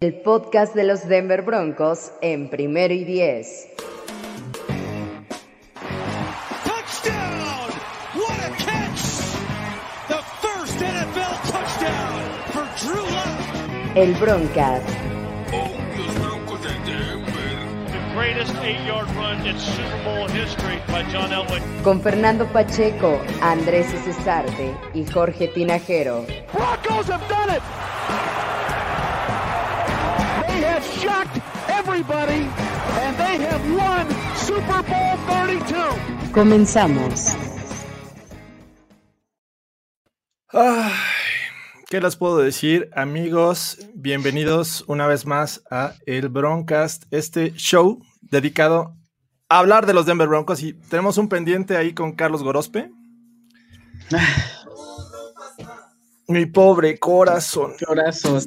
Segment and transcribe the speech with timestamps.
[0.00, 3.66] El podcast de los Denver Broncos en primero y diez.
[13.96, 14.88] El Broncast.
[21.82, 26.24] Con Fernando Pacheco, Andrés Cesarte y Jorge Tinajero.
[26.52, 27.62] Broncos have done it.
[30.58, 35.96] They have shocked everybody and they have won Super Bowl 32.
[36.32, 37.36] Comenzamos.
[40.52, 40.92] Ah.
[41.88, 43.78] ¿Qué les puedo decir, amigos?
[43.94, 48.96] Bienvenidos una vez más a El Broncast, este show dedicado
[49.48, 50.64] a hablar de los Denver Broncos.
[50.64, 52.90] Y tenemos un pendiente ahí con Carlos Gorospe.
[56.26, 57.74] Mi pobre corazón.
[57.86, 58.44] Corazón.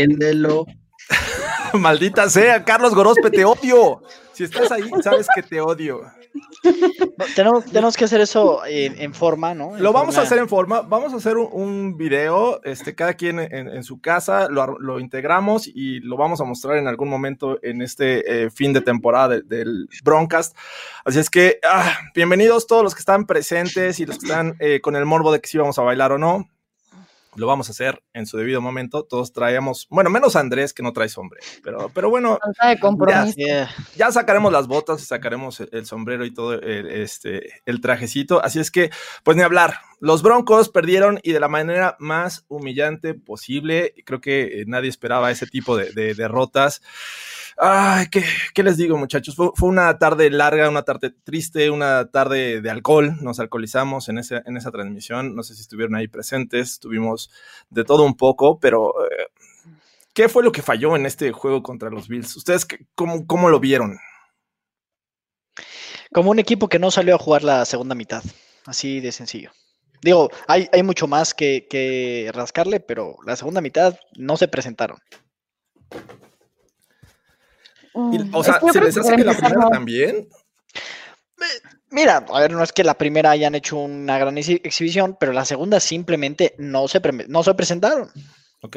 [0.00, 0.66] Entiéndelo.
[1.74, 4.02] Maldita sea, Carlos Gorospe, te odio.
[4.32, 6.00] Si estás ahí, sabes que te odio.
[7.34, 9.76] tenemos, tenemos que hacer eso en, forma, ¿no?
[9.76, 10.80] lo vamos a hacer en forma.
[10.80, 16.16] Vamos a hacer un, video, este, cada quien en, su casa, lo, integramos y lo
[16.16, 20.56] vamos a mostrar en algún momento en este eh, fin de temporada del Broncast.
[21.04, 24.80] Así es que, ah, bienvenidos todos los que están presentes y los que están eh,
[24.80, 26.48] con el morbo de que si vamos a bailar o no
[27.36, 29.04] lo vamos a hacer en su debido momento.
[29.04, 32.38] Todos traíamos, bueno, menos Andrés que no trae sombrero, pero, pero bueno,
[33.96, 38.42] ya, sacaremos las botas y sacaremos el, sombrero y todo el, este, el trajecito.
[38.42, 38.90] Así es que,
[39.24, 39.74] pues ni hablar.
[40.00, 43.94] Los Broncos perdieron y de la manera más humillante posible.
[44.06, 46.80] Creo que eh, nadie esperaba ese tipo de, de derrotas.
[47.62, 49.36] Ay, ¿qué, les digo, muchachos?
[49.36, 53.18] Fue, una tarde larga, una tarde triste, una tarde de alcohol.
[53.20, 55.34] Nos alcoholizamos en, en esa transmisión.
[55.36, 56.80] No sé si estuvieron ahí presentes.
[56.80, 57.30] Tuvimos
[57.68, 59.26] de todo un poco, pero eh,
[60.14, 62.34] ¿qué fue lo que falló en este juego contra los Bills?
[62.34, 63.98] ¿Ustedes cómo, cómo lo vieron?
[66.12, 68.22] Como un equipo que no salió a jugar la segunda mitad.
[68.64, 69.50] Así de sencillo.
[70.02, 74.98] Digo, hay, hay mucho más que, que rascarle, pero la segunda mitad no se presentaron.
[77.94, 80.28] Mm, o sea, ¿se les hace que la primera también?
[81.90, 85.44] Mira, a ver, no es que la primera hayan hecho una gran exhibición, pero la
[85.44, 88.10] segunda simplemente no se, no se presentaron.
[88.62, 88.76] Ok.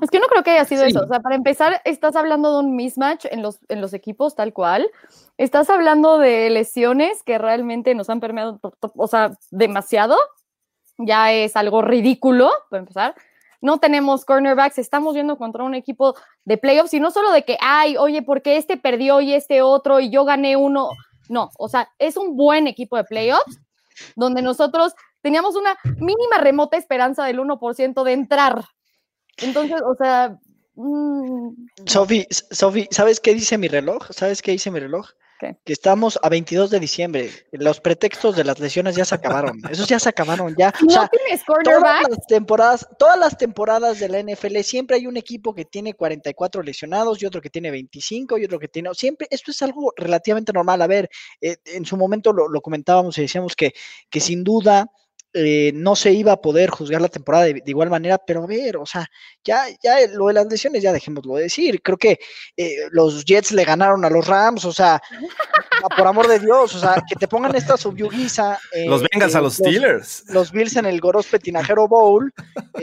[0.00, 1.00] Es que no creo que haya sido eso.
[1.00, 4.52] O sea, para empezar, estás hablando de un mismatch en los, en los equipos tal
[4.52, 4.90] cual.
[5.36, 8.58] Estás hablando de lesiones que realmente nos han permeado,
[8.96, 10.16] o sea, demasiado.
[10.98, 13.14] Ya es algo ridículo, para empezar
[13.62, 17.56] no tenemos cornerbacks, estamos viendo contra un equipo de playoffs y no solo de que,
[17.60, 20.90] ay, oye, porque este perdió y este otro y yo gané uno.
[21.28, 23.60] No, o sea, es un buen equipo de playoffs
[24.16, 28.64] donde nosotros teníamos una mínima remota esperanza del 1% de entrar.
[29.38, 30.38] Entonces, o sea...
[30.74, 34.08] Mm, Sofi, Sofi, ¿sabes qué dice mi reloj?
[34.10, 35.10] ¿Sabes qué dice mi reloj?
[35.64, 37.30] Que estamos a 22 de diciembre.
[37.50, 39.60] Los pretextos de las lesiones ya se acabaron.
[39.70, 40.54] Esos ya se acabaron.
[40.56, 40.72] Ya.
[40.82, 41.44] ¿No tienes?
[41.64, 45.94] Todas las, temporadas, todas las temporadas de la NFL siempre hay un equipo que tiene
[45.94, 48.90] 44 lesionados y otro que tiene 25 y otro que tiene.
[48.94, 50.80] Siempre, esto es algo relativamente normal.
[50.80, 51.10] A ver,
[51.40, 53.72] eh, en su momento lo, lo, comentábamos y decíamos que,
[54.10, 54.86] que sin duda
[55.34, 58.76] eh, no se iba a poder juzgar la temporada de, igual manera, pero a ver,
[58.76, 59.08] o sea,
[59.42, 61.80] ya, ya lo de las lesiones, ya dejémoslo de decir.
[61.80, 62.18] Creo que
[62.56, 65.00] eh, los Jets le ganaron a los Rams, o sea,
[65.96, 68.58] por amor de Dios, o sea, que te pongan esta subyuguiza.
[68.72, 70.24] Eh, los vengas a los Steelers.
[70.28, 72.32] Los, Bills en el Goros Petinajero Bowl,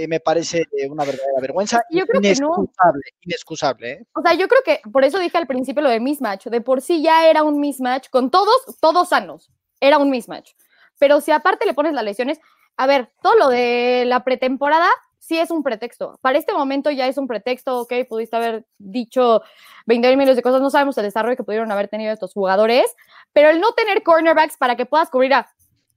[0.07, 1.83] me parece una verdadera vergüenza.
[1.91, 4.07] Yo creo inexcusable, inexcusable.
[4.13, 6.81] O sea, yo creo que por eso dije al principio lo de mismatch, de por
[6.81, 10.51] sí ya era un mismatch, con todos, todos sanos, era un mismatch.
[10.99, 12.39] Pero si aparte le pones las lesiones,
[12.77, 14.87] a ver, todo lo de la pretemporada
[15.19, 16.17] sí es un pretexto.
[16.21, 19.41] Para este momento ya es un pretexto, ok, pudiste haber dicho
[19.85, 22.85] 20 mil millones de cosas, no sabemos el desarrollo que pudieron haber tenido estos jugadores,
[23.31, 25.47] pero el no tener cornerbacks para que puedas cubrir a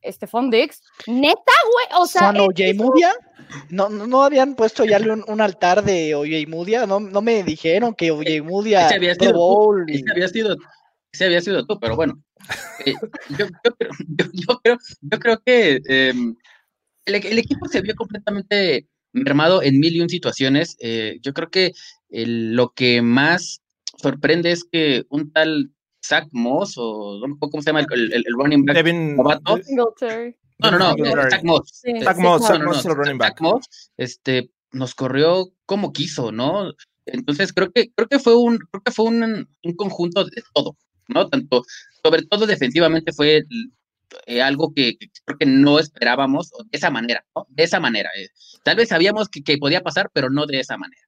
[0.04, 2.32] Stephon Dix, neta, güey, o sea...
[2.74, 3.14] Mudia?
[3.70, 8.10] No, no, habían puesto ya un, altar de Oye Mudia, no, no me dijeron que
[8.10, 8.86] Oye Mudia...
[8.86, 9.72] Ese había sido,
[10.10, 10.56] había sido,
[11.12, 12.22] ese había sido tú, pero bueno.
[12.84, 12.94] Eh,
[13.38, 13.46] yo,
[14.60, 16.34] creo, yo, creo, que em,
[17.06, 20.76] el, equipo se vio completamente mermado en mil y un situaciones.
[20.80, 21.72] Eh, yo creo que
[22.08, 23.62] lo que más
[23.96, 25.70] sorprende es que un tal
[26.04, 28.76] Zach Moss, o ¿cómo se llama el, running back?
[28.76, 30.96] Devin, No, no, no,
[31.30, 31.82] Zach Moss.
[32.02, 33.40] Zach Moss, Zach Moss el running back.
[33.40, 33.66] Moss,
[33.96, 36.72] este, nos corrió como quiso, ¿no?
[37.06, 40.76] Entonces creo que creo que fue un creo que fue un, un conjunto de todo,
[41.08, 41.28] ¿no?
[41.28, 41.64] Tanto
[42.02, 43.44] sobre todo defensivamente fue
[44.26, 47.46] eh, algo que, creo que no esperábamos de esa manera, ¿no?
[47.48, 48.10] De esa manera.
[48.16, 48.28] Eh.
[48.64, 51.02] Tal vez sabíamos que, podía pasar, pero no de esa manera.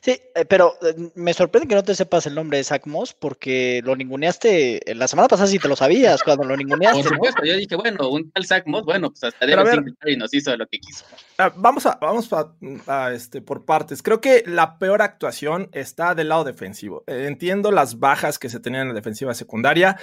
[0.00, 0.74] Sí, eh, pero
[1.14, 5.08] me sorprende que no te sepas el nombre de Zach Moss porque lo ninguneaste la
[5.08, 7.02] semana pasada si te lo sabías cuando lo ninguneaste.
[7.02, 10.32] Por supuesto, yo dije, bueno, un tal Zach Moss, bueno, pues hasta debe y nos
[10.34, 11.04] hizo lo que quiso.
[11.38, 12.28] Ah, vamos a, vamos
[12.86, 14.02] a, este, por partes.
[14.02, 17.04] Creo que la peor actuación está del lado defensivo.
[17.06, 19.96] entiendo las bajas que se tenían en la defensiva secundaria.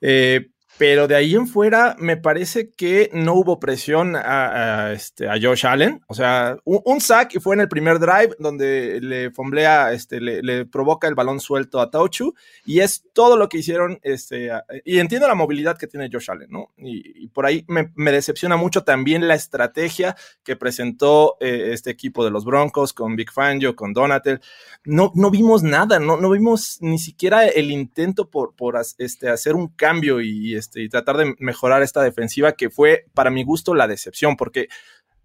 [0.00, 5.34] Eh, pero de ahí en fuera, me parece que no hubo presión a, este, a
[5.40, 6.00] Josh Allen.
[6.06, 10.64] O sea, un, sack y fue en el primer drive donde le fomblea, este, le,
[10.66, 12.34] provoca el balón suelto a Tauchu.
[12.64, 14.00] Y es todo lo que hicieron.
[14.02, 14.50] Este,
[14.84, 16.70] y entiendo la movilidad que tiene Josh Allen, ¿no?
[16.78, 22.30] Y, por ahí me, decepciona mucho también la estrategia que presentó eh, este equipo de
[22.30, 24.40] los Broncos con Big Fangio, con Donatel.
[24.84, 29.54] No, no vimos nada, no, no vimos ni siquiera el intento por, por este, hacer
[29.54, 33.74] un cambio y este, y tratar de mejorar esta defensiva que fue para mi gusto
[33.74, 34.68] la decepción, porque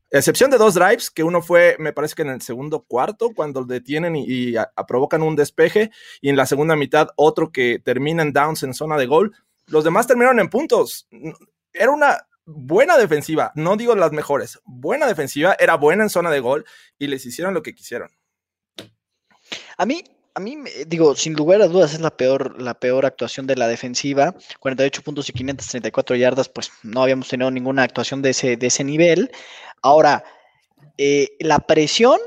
[0.09, 3.63] excepción de dos drives, que uno fue, me parece que en el segundo cuarto, cuando
[3.65, 4.53] detienen y,
[4.87, 5.91] provocan un despeje,
[6.21, 9.35] y en la segunda mitad otro que termina en downs en zona de gol,
[9.67, 11.07] los demás terminaron en puntos.
[11.73, 16.39] Era una buena defensiva, no digo las mejores, buena defensiva, era buena en zona de
[16.39, 16.65] gol
[16.97, 18.09] y les hicieron lo que quisieron.
[19.77, 20.03] A mí,
[20.37, 20.55] a mí,
[20.85, 24.35] digo, sin lugar a dudas es la peor, la peor actuación de la defensiva.
[24.59, 28.83] 48 puntos y 534 yardas, pues no habíamos tenido ninguna actuación de ese, de ese
[28.83, 29.31] nivel.
[29.81, 30.23] Ahora,
[30.99, 32.19] eh, la presión,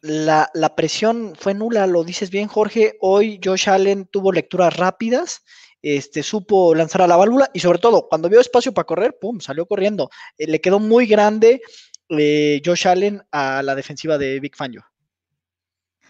[0.00, 2.98] la, la, presión fue nula, lo dices bien, Jorge.
[3.00, 5.42] Hoy Josh Allen tuvo lecturas rápidas.
[5.82, 9.40] Este, supo lanzar a la válvula y sobre todo cuando vio espacio para correr, ¡pum!,
[9.40, 10.08] salió corriendo.
[10.38, 11.62] Eh, le quedó muy grande
[12.10, 14.84] eh, Josh Allen a la defensiva de Big Fangio.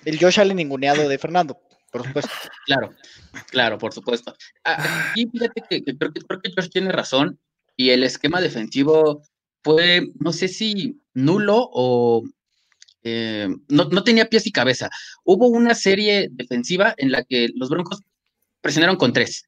[0.04, 1.58] El Josh Allen ninguneado de Fernando,
[1.90, 2.30] por supuesto.
[2.66, 2.94] Claro,
[3.50, 4.34] claro, por supuesto.
[4.64, 7.38] Ah, aquí fíjate que, creo que, Josh tiene razón
[7.76, 9.22] y el esquema defensivo
[9.62, 12.24] fue, no sé si nulo o
[13.04, 14.90] eh, no, tenía pies y cabeza.
[15.24, 18.00] Hubo una serie defensiva en la que los Broncos
[18.60, 19.44] presionaron con tres,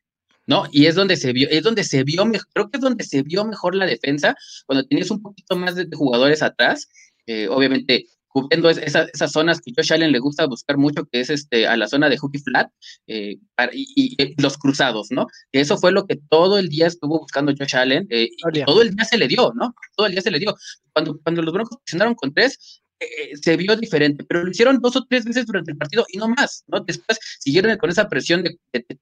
[0.47, 0.65] ¿no?
[0.71, 3.45] Y es donde se vio, es donde se vio, creo que es donde se vio
[3.47, 4.37] mejor la defensa,
[4.67, 6.89] cuando tenías un poquito más de, jugadores atrás.
[7.27, 8.07] Eh, obviamente,
[8.37, 11.89] cubriendo esas zonas que Josh Allen le gusta buscar mucho, que es este, a la
[11.89, 12.71] zona de Hookie Flat
[13.07, 13.39] eh,
[13.73, 15.27] y, los cruzados, ¿no?
[15.51, 18.83] Que eso fue lo que todo el día estuvo buscando Josh Allen eh, y todo
[18.83, 19.75] el día se le dio, ¿no?
[19.97, 20.55] Todo el día se le dio.
[20.93, 24.97] Cuando, cuando los Broncos presionaron con tres, eh, se vio diferente, pero lo hicieron dos
[24.97, 26.81] o tres veces durante el partido y no más, ¿no?
[26.81, 28.57] Después siguieron con esa presión de,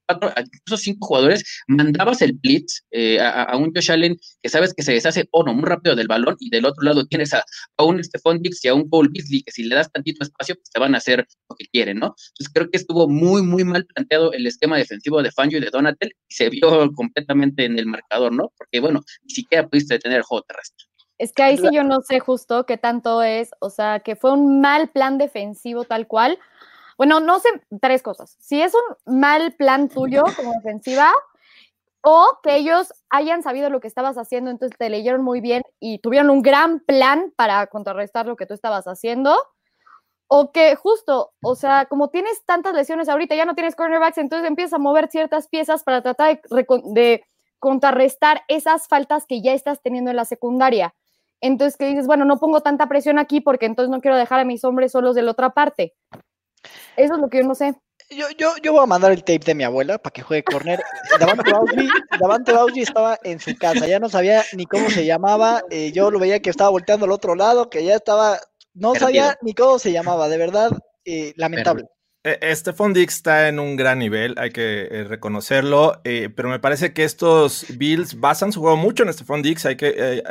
[0.05, 4.83] cuatro, incluso cinco jugadores, mandabas el blitz eh, a, un Josh Allen que sabes que
[4.83, 7.45] se deshace, o no, muy rápido del balón y del otro lado tienes a,
[7.79, 10.69] un Stephon Dix y a un Paul Beasley que si le das tantito espacio, pues
[10.71, 12.07] te van a hacer lo que quieren, ¿no?
[12.07, 15.69] Entonces creo que estuvo muy, muy mal planteado el esquema defensivo de Fangio y de
[15.69, 18.51] Donatel y se vio completamente en el marcador, ¿no?
[18.57, 20.85] Porque, bueno, ni siquiera pudiste tener el juego terrestre.
[21.17, 24.33] Es que ahí sí yo no sé justo qué tanto es, o sea, que fue
[24.33, 26.37] un mal plan defensivo tal cual.
[26.97, 27.49] Bueno, no sé,
[27.81, 28.35] tres cosas.
[28.39, 31.11] Si es un mal plan tuyo como defensiva,
[32.01, 35.99] o que ellos hayan sabido lo que estabas haciendo, entonces te leyeron muy bien y
[35.99, 39.35] tuvieron un gran plan para contrarrestar lo que tú estabas haciendo,
[40.27, 44.47] o que justo, o sea, como tienes tantas lesiones ahorita, ya no tienes cornerbacks, entonces
[44.47, 47.25] empiezas a mover ciertas piezas para tratar de, de
[47.57, 50.93] contrarrestar esas faltas que ya estás teniendo en la secundaria.
[51.41, 54.45] Entonces, que dices, bueno, no pongo tanta presión aquí porque entonces no quiero dejar a
[54.45, 55.93] mis hombres solos de la otra parte.
[56.95, 57.75] Eso es lo que yo no sé.
[58.09, 60.79] Yo, yo, yo voy a mandar el tape de mi abuela para que juegue corner.
[61.19, 65.63] Davante Bauji estaba en su casa, ya no sabía ni cómo se llamaba.
[65.71, 68.39] Eh, yo lo veía que estaba volteando al otro lado, que ya estaba,
[68.73, 70.71] no sabía ni cómo se llamaba, de verdad,
[71.03, 71.87] eh, lamentable.
[72.27, 76.57] Eh, Stephon Dix está en un gran nivel, hay que eh, reconocerlo, eh, pero me
[76.57, 80.23] parece que estos Bills basan su juego mucho en Stephon Dix, hay que,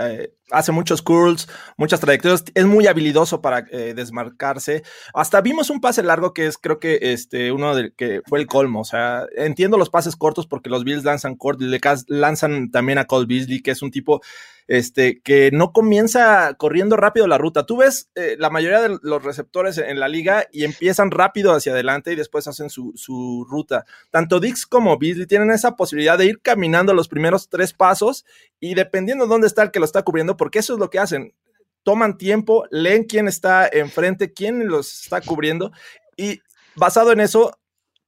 [0.50, 4.82] hace muchos curls, muchas trayectorias, es muy habilidoso para desmarcarse.
[5.14, 8.48] Hasta vimos un pase largo que es creo que este, uno de, que fue el
[8.48, 12.98] colmo, o sea, entiendo los pases cortos porque los Bills lanzan cortos, le lanzan también
[12.98, 14.20] a Cole Beasley, que es un tipo
[14.66, 17.66] este, que no comienza corriendo rápido la ruta.
[17.66, 21.72] Tú ves eh, la mayoría de los receptores en la liga y empiezan rápido hacia
[21.72, 23.84] adelante y después hacen su, ruta.
[24.10, 28.24] Tanto Dix como Beasley tienen esa posibilidad de ir caminando los primeros tres pasos
[28.60, 30.98] y dependiendo de dónde está el que lo está cubriendo, porque eso es lo que
[30.98, 31.34] hacen
[31.82, 35.70] toman tiempo, leen quién está enfrente, quién los está cubriendo
[36.16, 36.40] y
[36.76, 37.58] basado en eso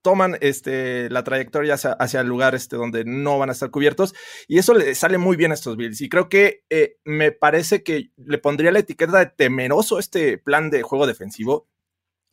[0.06, 4.14] toman este, la trayectoria hacia, el lugar este, donde no van a estar cubiertos
[4.46, 7.82] y eso le sale muy bien a estos Bills y creo que eh, me parece
[7.82, 11.68] que le pondría la etiqueta de temeroso este plan de juego defensivo.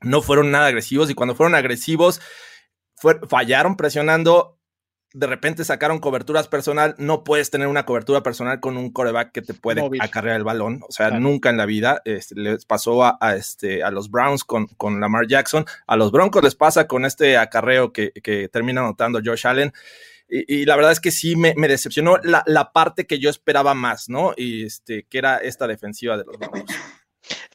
[0.02, 2.22] No fueron nada agresivos y cuando fueron agresivos
[3.28, 4.60] fallaron presionando
[5.14, 9.44] de repente sacaron coberturas personal, no puedes tener una cobertura personal con un coreback que
[9.44, 10.82] te puede acarrear el balón.
[10.90, 14.66] O sea, nunca en la vida este, les pasó a, este, a los Browns con,
[14.66, 18.12] con Lamar Jackson, a los Broncos les pasa con este acarreo que,
[18.52, 19.72] termina anotando Josh Allen.
[20.28, 24.34] Y, la verdad es que sí me, decepcionó la, parte que yo esperaba más, ¿no?
[24.36, 26.38] Y este, que era esta defensiva de los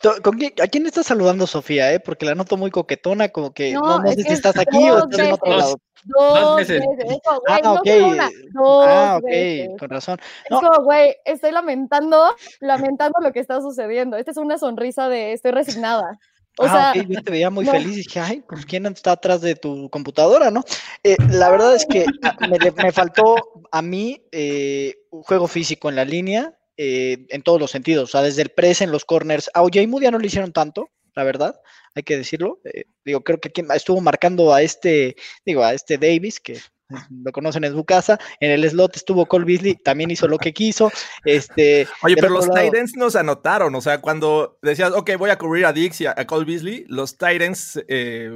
[0.02, 0.34] Broncos.
[0.62, 1.92] ¿A quién estás saludando, Sofía?
[1.92, 2.00] Eh?
[2.00, 5.32] Porque la noto muy coquetona, como que no, sé si estás aquí o estás en
[5.32, 5.80] otro lado.
[6.04, 6.82] Dos, veces.
[7.48, 7.88] ah, ok.
[8.56, 10.18] ah, ok, con razón.
[10.50, 10.60] No.
[10.60, 14.16] Es como, güey, estoy lamentando, lamentando lo que está sucediendo.
[14.16, 16.18] Esta es una sonrisa de estoy resignada.
[16.60, 19.40] O ah, sea, yo te veía muy feliz y dije, ay, pues quién está atrás
[19.40, 20.64] de tu computadora, ¿no?
[21.04, 23.36] Eh, la verdad es que ah, me, me faltó
[23.70, 28.12] a mí eh, un juego físico en la línea, eh, en todos los sentidos, o
[28.12, 29.50] sea, desde el press en los corners.
[29.52, 31.60] A OJ Moody no le hicieron tanto, la verdad,
[31.96, 32.60] hay que decirlo.
[32.62, 36.60] Eh, digo, creo que estuvo marcando a este, digo, a este Davis, que
[37.10, 38.20] lo conocen en su casa.
[38.38, 40.92] En el slot estuvo Cole Beasley, también hizo lo que quiso.
[41.24, 45.66] Este, Oye, pero los Titans nos anotaron, o sea, cuando decías, ok, voy a cubrir
[45.66, 48.30] a Dix y a, Cole Beasley, los Titans eh,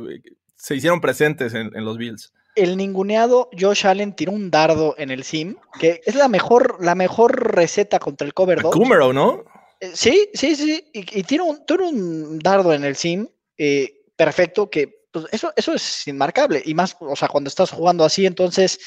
[0.57, 5.25] se hicieron presentes en los Bills el ninguneado Josh Allen tiró un dardo en el
[5.25, 8.75] sim, que es la mejor, la mejor receta contra el cover 2.
[9.15, 9.45] ¿no?
[9.81, 14.71] Eh, sí, sí, sí, y, y tira, un, un, dardo en el sim eh, perfecto,
[14.71, 18.79] que pues, eso, eso es inmarcable, y más, o sea, cuando estás jugando así, entonces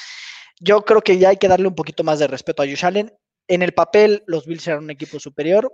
[0.59, 3.13] yo creo que ya hay que darle un poquito más de respeto a Josh Allen.
[3.47, 5.71] En el papel, los Bills eran un equipo superior,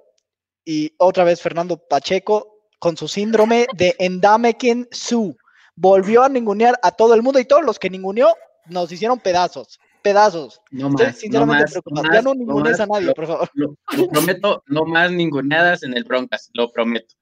[0.65, 5.37] y otra vez Fernando Pacheco con su síndrome de Endamekin Su
[5.75, 8.29] volvió a ningunear a todo el mundo y todos los que ninguneó
[8.67, 9.79] nos hicieron pedazos.
[10.01, 10.61] Pedazos.
[10.71, 13.49] No más, sinceramente no ya no ningunees a nadie, por favor.
[13.53, 13.75] Lo,
[14.11, 17.15] prometo, no más ninguneadas en el Broncas, lo prometo.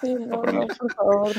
[0.00, 1.32] Sí, no, por favor,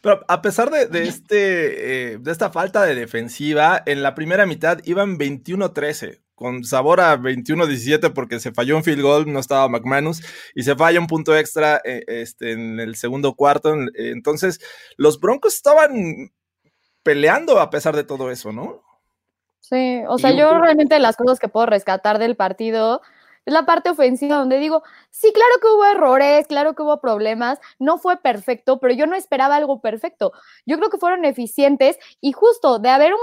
[0.00, 4.78] Pero a pesar de, este, eh, de esta falta de defensiva, en la primera mitad
[4.84, 10.22] iban 21-13 con sabor a 21-17 porque se falló un field goal, no estaba McManus,
[10.54, 13.74] y se falla un punto extra eh, este, en el segundo cuarto.
[13.94, 14.60] Entonces,
[14.96, 16.30] los Broncos estaban
[17.02, 18.82] peleando a pesar de todo eso, ¿no?
[19.60, 23.00] Sí, o sea, yo realmente las cosas que puedo rescatar del partido
[23.46, 27.60] es la parte ofensiva donde digo, sí, claro que hubo errores, claro que hubo problemas,
[27.78, 30.32] no fue perfecto, pero yo no esperaba algo perfecto.
[30.66, 33.20] Yo creo que fueron eficientes y justo de haber un,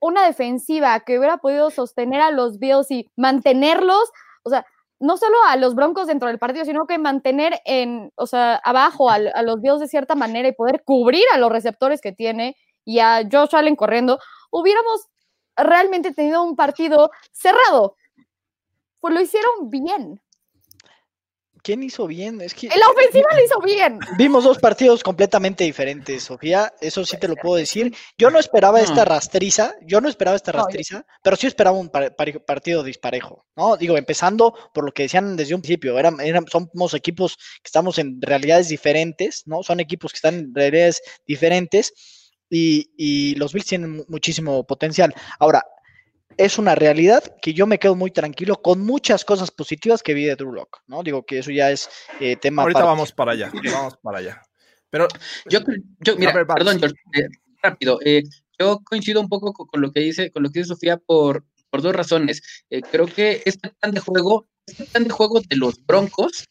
[0.00, 4.10] una defensiva que hubiera podido sostener a los Bills y mantenerlos,
[4.42, 4.66] o sea,
[4.98, 9.10] no solo a los Broncos dentro del partido, sino que mantener en, o sea, abajo
[9.10, 13.00] a, los Bills de cierta manera y poder cubrir a los receptores que tiene y
[13.00, 14.18] a Josh Allen corriendo,
[14.50, 15.08] hubiéramos
[15.56, 17.96] realmente tenido un partido cerrado.
[19.00, 20.20] Pues lo hicieron bien.
[21.66, 22.40] ¿Quién hizo bien?
[22.40, 22.68] Es que.
[22.68, 23.98] La ofensiva lo hizo bien.
[24.16, 26.72] Vimos dos partidos completamente diferentes, Sofía.
[26.80, 27.92] Eso sí te lo puedo decir.
[28.16, 32.84] Yo no esperaba esta rastriza, yo no esperaba esta rastriza, pero sí esperaba un partido
[32.84, 33.76] disparejo, ¿no?
[33.76, 38.22] Digo, empezando por lo que decían desde un principio, eran, somos equipos que estamos en
[38.22, 39.64] realidades diferentes, ¿no?
[39.64, 45.12] Son equipos que están en realidades diferentes y, y los Bills tienen muchísimo potencial.
[45.40, 45.64] Ahora,
[46.38, 50.24] es una realidad que yo me quedo muy tranquilo con muchas cosas positivas que vi
[50.24, 51.02] de Drew Lock, ¿no?
[51.02, 51.88] Digo que eso ya es
[52.20, 52.62] eh, tema.
[52.62, 54.42] Ahorita vamos para allá, vamos para allá.
[54.90, 55.08] Pero
[55.48, 55.60] yo,
[56.00, 56.80] yo mira, perdón,
[57.14, 57.28] eh,
[57.62, 57.98] rápido.
[58.04, 58.22] Eh,
[58.58, 61.82] yo coincido un poco con, lo que dice, con lo que dice Sofía por, por
[61.82, 62.42] dos razones.
[62.90, 66.46] creo que este plan de juego, este plan de juego de los Broncos,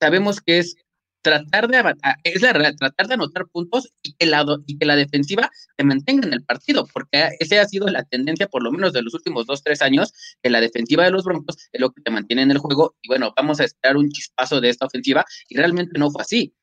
[0.00, 0.76] sabemos que es
[1.22, 1.94] tratar de,
[2.24, 6.26] es la tratar de anotar puntos y que, la, y que la defensiva se mantenga
[6.26, 9.46] en el partido, porque esa ha sido la tendencia, por lo menos de los últimos
[9.46, 12.50] dos, tres años, que la defensiva de los Broncos es lo que te mantiene en
[12.50, 12.96] el juego.
[13.02, 16.54] Y bueno, vamos a esperar un chispazo de esta ofensiva, y realmente no fue así.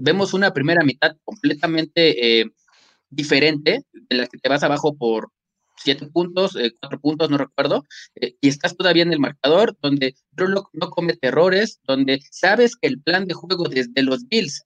[0.00, 2.50] Vemos una primera mitad completamente eh,
[3.10, 5.30] diferente, de la que te vas abajo por
[5.76, 7.84] siete puntos, eh, cuatro puntos, no recuerdo,
[8.20, 12.88] eh, y estás todavía en el marcador, donde Drew no comete errores, donde sabes que
[12.88, 14.64] el plan de juego desde los Bills,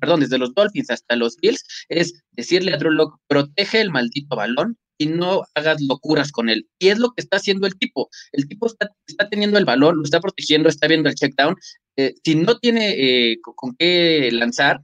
[0.00, 2.90] perdón, desde los Dolphins hasta los Bills, es decirle a Drew
[3.26, 6.68] protege el maldito balón y no hagas locuras con él.
[6.78, 8.10] Y es lo que está haciendo el tipo.
[8.32, 8.90] El tipo está,
[9.30, 11.56] teniendo el balón, lo está protegiendo, está viendo el check down.
[11.96, 14.82] Eh, si no tiene con qué lanzar,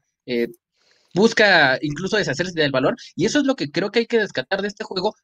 [1.16, 2.97] busca incluso deshacerse del balón.
[3.16, 5.14] Y eso es lo que creo que hay que descartar de este juego,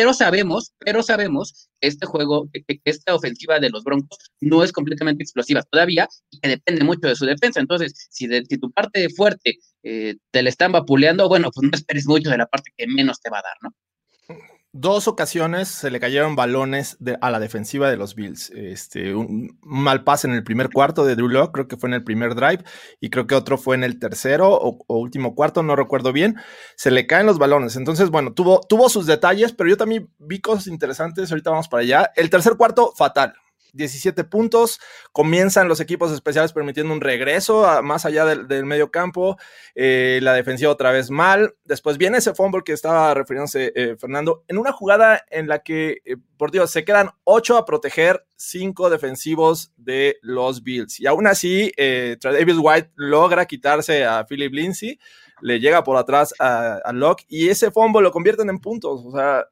[0.00, 4.72] pero sabemos, pero sabemos que este juego, que, esta ofensiva de los Broncos no es
[4.72, 7.60] completamente explosiva todavía y que depende mucho de su defensa.
[7.60, 11.76] Entonces, si, de, si tu parte fuerte eh, te la están vapuleando, bueno, pues no
[11.76, 14.38] esperes mucho de la parte que menos te va a dar, ¿no?
[14.72, 18.50] Dos ocasiones se le cayeron balones a la defensiva de los Bills.
[18.50, 21.94] Este, un mal pase en el primer cuarto de Drew Locke, creo que fue en
[21.94, 22.64] el primer drive,
[23.00, 26.36] y creo que otro fue en el tercero o, último cuarto, no recuerdo bien.
[26.76, 27.76] Se le caen los balones.
[27.76, 31.30] Entonces, bueno, tuvo, tuvo sus detalles, pero yo también vi cosas interesantes.
[31.30, 32.10] Ahorita vamos para allá.
[32.16, 33.34] El tercer cuarto, fatal.
[33.72, 34.80] 17 puntos.
[35.12, 39.36] Comienzan los equipos especiales permitiendo un regreso más allá del, medio campo.
[39.74, 41.54] Eh, la defensiva otra vez mal.
[41.64, 46.02] Después viene ese fumble que estaba refiriéndose eh, Fernando en una jugada en la que,
[46.04, 51.00] eh, por Dios, se quedan 8 a proteger, 5 defensivos de los Bills.
[51.00, 54.98] Y aún así, Davis White logra quitarse a Philip Lindsay.
[55.42, 59.02] Le llega por atrás a, a Locke y ese fumble lo convierten en puntos.
[59.06, 59.46] O sea,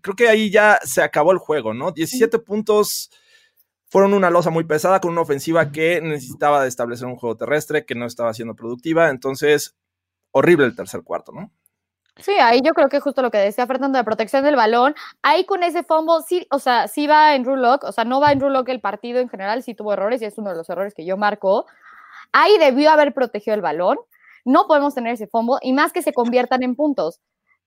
[0.00, 1.92] creo que ahí ya se acabó el juego, ¿no?
[1.92, 3.10] 17 puntos
[3.90, 7.84] fueron una losa muy pesada con una ofensiva que necesitaba de establecer un juego terrestre,
[7.84, 9.10] que no estaba siendo productiva.
[9.10, 9.76] Entonces,
[10.30, 11.50] horrible el tercer cuarto, ¿no?
[12.16, 15.44] Sí, ahí yo creo que justo lo que decía Fernando de protección del balón, ahí
[15.44, 18.40] con ese fumble, sí, o sea, sí va en Rulock, o sea, no va en
[18.40, 21.04] Rulock el partido en general, sí tuvo errores y es uno de los errores que
[21.04, 21.66] yo marco.
[22.32, 23.98] Ahí debió haber protegido el balón,
[24.44, 27.20] no podemos tener ese fumble y más que se conviertan en puntos.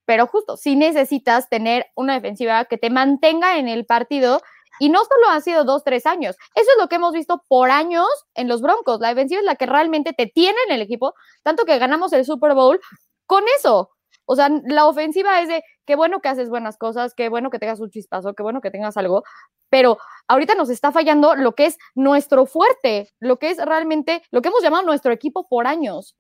[0.06, 4.42] Pero justo, sí necesitas tener una defensiva que te mantenga en el partido
[4.80, 6.36] y no solo han sido dos, tres años.
[6.56, 9.00] Eso es lo que hemos visto por años en los Broncos.
[9.00, 11.14] La defensiva es la que realmente te tiene en el equipo,
[11.44, 12.80] tanto que ganamos el Super Bowl
[13.26, 13.92] con eso.
[14.26, 17.60] O sea, la ofensiva es de qué bueno que haces buenas cosas, qué bueno que
[17.60, 19.24] tengas un chispazo, qué bueno que tengas algo,
[19.70, 24.42] pero ahorita nos está fallando lo que es nuestro fuerte, lo que es realmente lo
[24.42, 26.16] que hemos llamado nuestro equipo por años.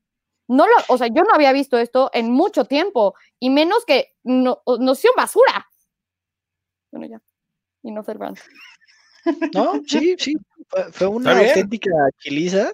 [0.48, 4.14] No lo, o sea, yo no había visto esto en mucho tiempo y menos que
[4.24, 5.68] no, noción basura.
[6.92, 7.22] Bueno, ya
[7.84, 8.44] y no Cervantes.
[9.54, 10.36] No, sí, sí,
[10.92, 12.74] fue, una auténtica chiliza,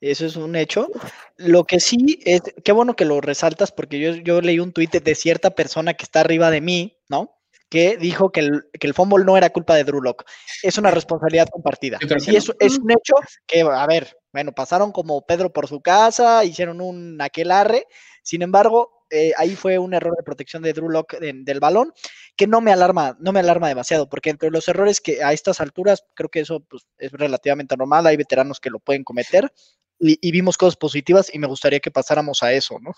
[0.00, 0.88] eso es un hecho.
[1.36, 4.90] Lo que sí es, qué bueno que lo resaltas, porque yo, yo leí un tuit
[4.90, 7.36] de cierta persona que está arriba de mí, ¿no?
[7.68, 10.24] Que dijo que el, que el fútbol no era culpa de Drew Locke.
[10.62, 11.98] Es una responsabilidad compartida.
[12.18, 13.14] Sí, es, es un hecho
[13.46, 17.86] que, a ver, bueno, pasaron como Pedro por su casa, hicieron un aquelarre,
[18.22, 21.92] sin embargo, eh, ahí fue un error de protección de Drew Lock del balón
[22.40, 25.60] que no me alarma, no me alarma demasiado, porque entre los errores que a estas
[25.60, 29.52] alturas creo que eso pues, es relativamente normal, hay veteranos que lo pueden cometer
[29.98, 32.92] y, y vimos cosas positivas y me gustaría que pasáramos a eso, ¿no?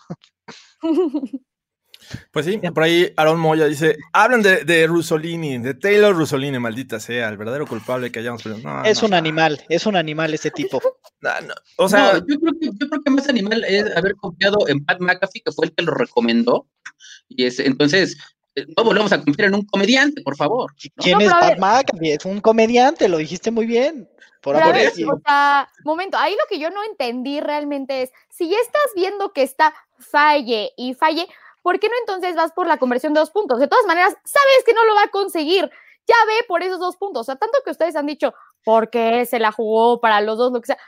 [2.31, 6.99] Pues sí, por ahí Aaron Moya dice, hablan de, de Rusolini, de Taylor Rusolini, maldita
[6.99, 8.83] sea, el verdadero culpable que hayamos perdido.
[8.85, 10.83] es un animal, es un animal ese tipo.
[11.77, 15.01] o sea, yo, creo que, yo creo que más animal es haber confiado en Pat
[15.01, 16.67] McAfee, que fue el que lo recomendó.
[17.29, 18.19] Y es, entonces,
[18.77, 20.73] no volvemos a confiar en un comediante, por favor.
[20.97, 22.13] ¿Quién es Pat McAfee?
[22.13, 24.09] Es un comediante, lo dijiste muy bien.
[24.43, 28.83] Por o sea, momento, ahí lo que yo no entendí realmente es, si ya estás
[28.97, 31.29] viendo que está falle y falle,
[31.63, 33.61] ¿por qué no entonces vas por la conversión de dos puntos?
[33.61, 35.71] De todas maneras, sabes que no lo va a conseguir.
[36.09, 37.21] Ya ve por esos dos puntos.
[37.21, 38.35] O sea, tanto que ustedes han dicho,
[38.65, 40.79] ¿por qué se la jugó para los dos, lo que sea.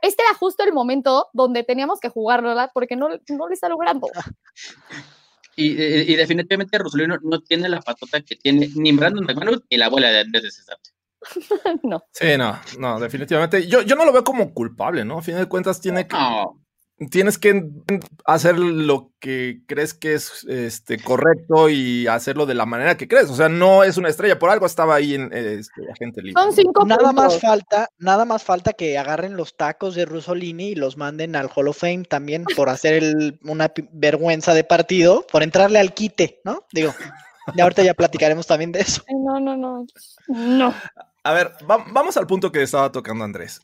[0.00, 2.70] Este era justo el momento donde teníamos que jugarlo, ¿verdad?
[2.72, 4.08] Porque no, no le está logrando.
[5.54, 9.86] Y, y, definitivamente Rosolino no tiene la patota que tiene ni Brandon McManus ni la
[9.86, 10.78] abuela de Andrés de César.
[11.82, 12.02] no.
[12.10, 13.66] Sí, no, no, definitivamente.
[13.66, 15.18] Yo, yo no lo veo como culpable, ¿no?
[15.18, 16.16] A fin de cuentas tiene que
[17.10, 17.68] tienes que
[18.24, 23.30] hacer lo que crees que es este, correcto y hacerlo de la manera que crees.
[23.30, 26.40] O sea, no es una estrella, por algo estaba ahí en este, Agente Libre.
[26.40, 30.74] Son cinco nada más falta, nada más falta que agarren los tacos de Rusolini y
[30.74, 35.78] los manden al Hall of Fame también por hacer una vergüenza de partido, por entrarle
[35.78, 36.64] al quite, ¿no?
[36.72, 36.94] Digo,
[37.54, 39.02] y ahorita ya platicaremos también de eso.
[39.08, 39.86] No, no, no.
[40.28, 40.74] No.
[41.24, 43.60] A ver, vamos al punto que estaba tocando Andrés.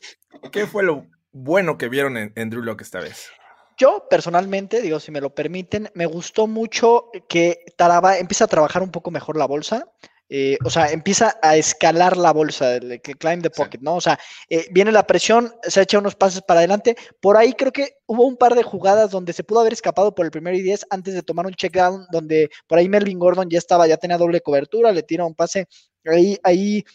[0.51, 3.29] ¿Qué fue lo bueno que vieron en, Drew Locke esta vez?
[3.77, 8.83] Yo personalmente, digo, si me lo permiten, me gustó mucho que Taraba empieza a trabajar
[8.83, 9.85] un poco mejor la bolsa.
[10.31, 13.95] Eh, o sea, empieza a escalar la bolsa, que climb the pocket, ¿no?
[13.95, 16.95] O sea, eh, viene la presión, se echa unos pases para adelante.
[17.19, 20.25] Por ahí creo que hubo un par de jugadas donde se pudo haber escapado por
[20.25, 23.49] el primero y diez antes de tomar un check down, donde por ahí Melvin Gordon
[23.49, 25.67] ya estaba, ya tenía doble cobertura, le tira un pase.
[26.05, 26.85] Ahí, ahí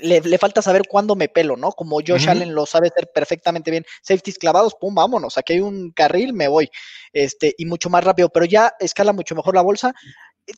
[0.00, 1.72] le, falta saber cuándo me pelo, ¿no?
[1.72, 3.84] Como Josh Allen lo sabe hacer perfectamente bien.
[4.02, 5.36] Safeties clavados, pum, vámonos.
[5.36, 6.70] Aquí hay un carril, me voy.
[7.12, 9.94] Este, y mucho más rápido, pero ya escala mucho mejor la bolsa.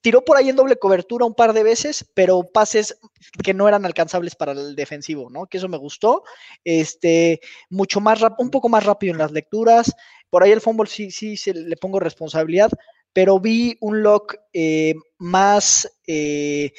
[0.02, 2.96] Tiró por ahí en doble cobertura un par de veces, pero pases
[3.42, 5.46] que no eran alcanzables para el defensivo, ¿no?
[5.46, 6.22] Que eso me gustó.
[6.62, 9.92] Este, mucho más rápido, un poco más rápido en las lecturas.
[10.30, 12.70] Por ahí el fútbol sí, sí, se le pongo responsabilidad
[13.14, 16.72] pero vi un lock eh, más eh,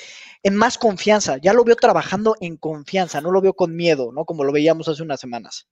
[0.44, 1.38] en más confianza.
[1.38, 4.26] Ya lo veo trabajando en confianza, no lo veo con miedo, ¿no?
[4.26, 5.68] Como lo veíamos hace unas semanas.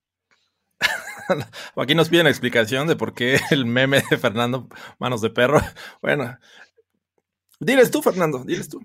[1.75, 5.61] Aquí nos piden explicación de por qué el meme de Fernando Manos de Perro.
[6.01, 6.37] Bueno,
[7.59, 8.81] diles tú, Fernando, diles tú.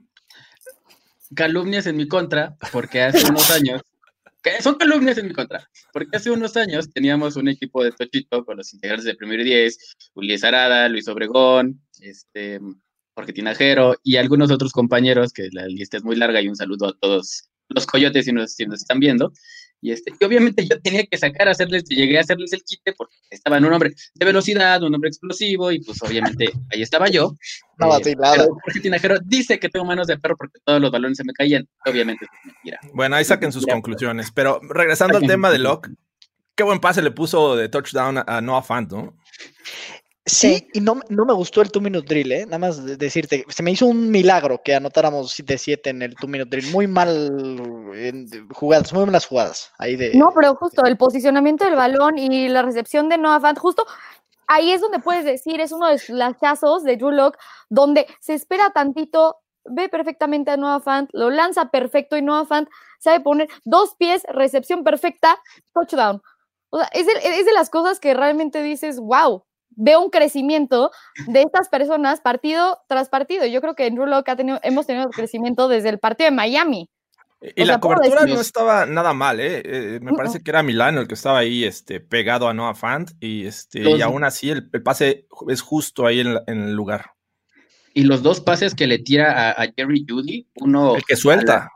[1.35, 3.83] Calumnias en mi contra, porque hace unos años,
[4.61, 8.57] son calumnias en mi contra, porque hace unos años teníamos un equipo de Tochito con
[8.57, 12.61] los integrantes de Primer 10, Ulises Arada, Luis Obregón, este,
[13.15, 16.89] Jorge Tinajero y algunos otros compañeros, que la lista es muy larga y un saludo
[16.89, 19.33] a todos los coyotes si nos, si nos están viendo.
[19.81, 23.17] Y, este, y obviamente yo tenía que sacar, hacerles, llegué a hacerles el quite porque
[23.31, 27.37] estaba en un hombre de velocidad, un hombre explosivo, y pues obviamente ahí estaba yo.
[27.79, 28.47] No, eh, nada.
[28.65, 31.67] Jorge Tinajero dice que tengo manos de perro porque todos los balones se me caían.
[31.87, 32.81] Obviamente es mentira.
[32.93, 34.31] Bueno, ahí saquen sus conclusiones.
[34.33, 35.91] Pero regresando al tema de Locke,
[36.55, 39.15] qué buen pase le puso de touchdown a Noah Fant, ¿no?
[40.29, 42.45] Sí, y no, no, me gustó el two minute drill, ¿eh?
[42.45, 46.29] Nada más decirte, se me hizo un milagro que anotáramos de 7 en el two
[46.29, 46.71] minute drill.
[46.71, 47.33] Muy mal
[48.53, 49.73] jugadas, muy malas jugadas.
[49.79, 53.59] Ahí de, no, pero justo el posicionamiento del balón y la recepción de Noah Fant,
[53.59, 53.87] justo
[54.49, 57.37] ahí es donde puedes decir, es uno de los casos de Drew Lock,
[57.69, 62.69] donde se espera tantito, ve perfectamente a Noah Fant, lo lanza perfecto y Noah Fant
[62.99, 65.39] sabe poner dos pies, recepción perfecta,
[65.75, 66.23] touchdown.
[66.71, 70.91] O sea, es es de las cosas que realmente dices, wow, veo un crecimiento
[71.27, 73.47] de estas personas partido tras partido.
[73.47, 76.91] Yo creo que en Rulock ha tenido, hemos tenido crecimiento desde el partido de Miami.
[77.41, 79.63] Y la cobertura no estaba nada mal, ¿eh?
[79.65, 83.13] eh me parece que era Milano el que estaba ahí este, pegado a Noah Fant
[83.21, 87.13] y, este, y aún así el, pase es justo ahí en, el lugar.
[87.95, 90.97] Y los dos pases que le tira a, Jerry Judy, uno...
[90.97, 91.71] El que suelta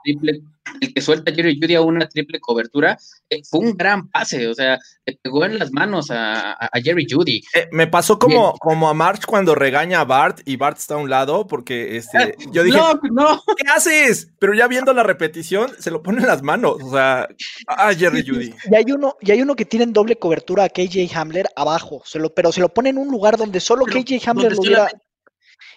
[0.81, 2.98] el que suelta Jerry Judy a una triple cobertura,
[3.29, 7.42] eh, fue un gran pase, o sea, le pegó en las manos a, Jerry Judy.
[7.55, 10.98] Eh, me pasó como, como a March cuando regaña a Bart y Bart está a
[10.98, 13.42] un lado, porque este, eh, yo dije, no, no.
[13.57, 14.33] ¿qué haces?
[14.38, 17.29] Pero ya viendo la repetición, se lo pone en las manos, o sea,
[17.66, 18.55] a Jerry Judy.
[18.70, 22.18] Y hay uno, y hay uno que tiene doble cobertura a KJ Hamler abajo, se
[22.18, 24.88] lo, pero se lo pone en un lugar donde solo KJ Hamler lo hubiera...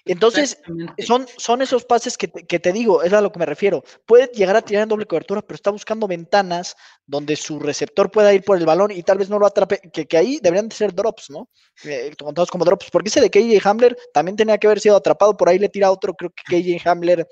[0.05, 0.59] Entonces,
[0.99, 3.83] son, son esos pases que te, que te, digo, es a lo que me refiero.
[4.05, 6.75] Puede llegar a tirar en doble cobertura, pero está buscando ventanas
[7.07, 10.05] donde su receptor pueda ir por el balón y tal vez no lo atrape, que,
[10.05, 11.49] que ahí deberían de ser drops, ¿no?
[11.83, 15.35] Eh, contados como drops, porque ese de KJ Hamler también tenía que haber sido atrapado,
[15.35, 17.27] por ahí le tira otro, creo que KJ Hamler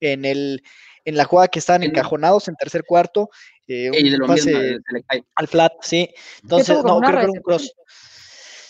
[0.00, 0.62] en el
[1.04, 3.30] en la jugada que estaban encajonados en tercer cuarto,
[3.66, 4.78] eh, un pase
[5.36, 6.12] al flat, sí.
[6.42, 7.72] Entonces, no, creo que era un cross.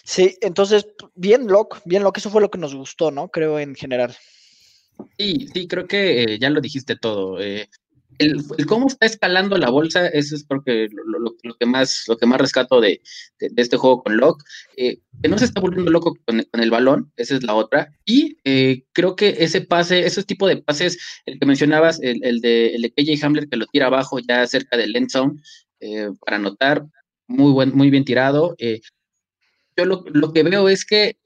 [0.09, 3.29] Sí, entonces, bien Locke, bien Locke, eso fue lo que nos gustó, ¿no?
[3.29, 4.17] Creo en general.
[5.19, 7.39] Sí, sí, creo que eh, ya lo dijiste todo.
[7.39, 7.69] Eh,
[8.17, 12.41] el, cómo está escalando la bolsa, eso es porque lo, que, más, lo que más
[12.41, 13.03] rescato de,
[13.39, 14.43] este juego con Locke,
[14.79, 17.93] eh, que no se está volviendo loco con, el balón, esa es la otra.
[18.07, 18.39] Y
[18.95, 22.93] creo que ese pase, ese tipo de pases, el que mencionabas, el, de, el de
[22.95, 25.39] KJ Hamler que lo tira abajo ya cerca del end zone
[26.25, 26.87] para anotar,
[27.27, 28.57] muy, buen, muy bien tirado
[29.79, 31.17] yo lo, que veo es que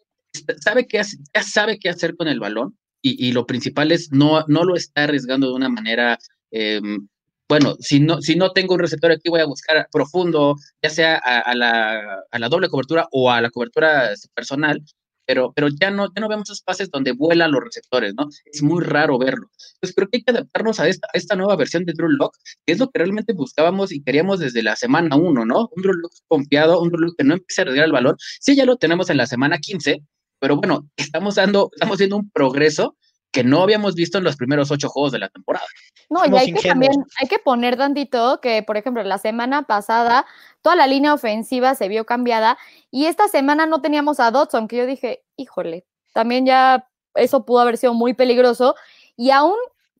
[0.60, 1.00] sabe qué
[1.34, 5.04] ya sabe qué hacer con el balón y, lo principal es no, no lo está
[5.04, 6.18] arriesgando de una manera,
[6.52, 7.08] em,
[7.48, 11.16] bueno, si no, si no tengo un receptor aquí voy a buscar profundo, ya sea
[11.16, 14.80] a, la, a la doble cobertura o a la cobertura personal,
[15.26, 18.28] pero, pero ya, no, ya no vemos esos pases donde vuelan los receptores, ¿no?
[18.44, 19.50] Es muy raro verlo.
[19.74, 22.72] Entonces creo que hay que adaptarnos a esta, esta nueva versión de Drew Lock, que
[22.72, 25.68] es lo que realmente buscábamos y queríamos desde la semana 1, ¿no?
[25.74, 28.16] Un Drew Lock confiado, un Drew Lock que no empiece a arriesgar el balón.
[28.40, 30.02] Sí, ya lo tenemos en la semana 15,
[30.38, 32.96] pero bueno, estamos dando, estamos haciendo un progreso
[33.32, 35.66] que no habíamos visto en los primeros ocho juegos de la temporada.
[36.10, 40.26] No, y hay que también, hay que poner tantito que, por ejemplo, la semana pasada
[40.60, 42.58] toda la línea ofensiva se vio cambiada
[42.90, 47.60] y esta semana no teníamos a Dodson, que yo dije, híjole, también ya eso pudo
[47.60, 48.74] haber sido muy peligroso
[49.16, 49.56] y aún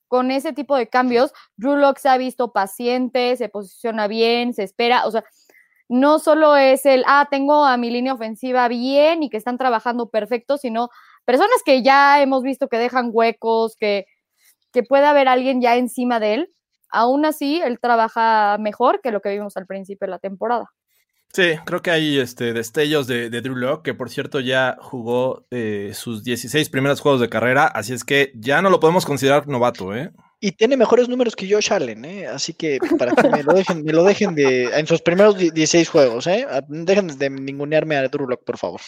[0.09, 4.63] con ese tipo de cambios, Drew Locke se ha visto paciente, se posiciona bien, se
[4.63, 5.25] espera, o sea,
[5.89, 10.11] no solo es el, ah, tengo a mi línea ofensiva bien y que están trabajando
[10.11, 10.91] perfecto, sino
[11.25, 14.07] personas que ya hemos visto que dejan huecos, que,
[14.73, 16.49] que puede haber alguien ya encima de él.
[16.91, 20.71] Aún así, él trabaja mejor que lo que vimos al principio de la temporada.
[21.33, 25.93] Sí, creo que hay este, destellos de, Drew Locke, que por cierto ya jugó eh,
[25.95, 29.97] sus 16 primeros juegos de carrera, así es que ya no lo podemos considerar novato,
[29.97, 30.13] ¿eh?
[30.41, 32.27] Y tiene mejores números que Josh Allen, ¿eh?
[32.27, 35.89] Así que para que me lo dejen, me lo dejen de, en sus primeros 16
[35.89, 36.47] juegos, ¿eh?
[36.69, 38.83] Dejen de ningunearme a Drew Locke, por favor.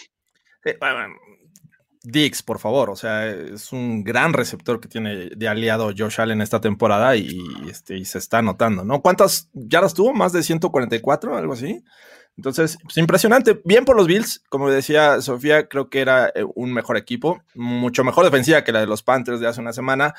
[2.07, 6.43] Dix, por favor, o sea, es un gran receptor que tiene de aliado Josh Allen
[6.43, 7.41] esta temporada y,
[7.71, 9.01] este, y se está notando, ¿no?
[9.01, 10.13] ¿Cuántas yardas tuvo?
[10.13, 11.35] ¿Más de 144?
[11.35, 11.83] Algo así.
[12.37, 13.61] Entonces, pues, impresionante.
[13.65, 18.03] Bien por los Bills, como decía Sofía, creo que era eh, un mejor equipo, mucho
[18.03, 20.15] mejor defensiva que la de los Panthers de hace una semana.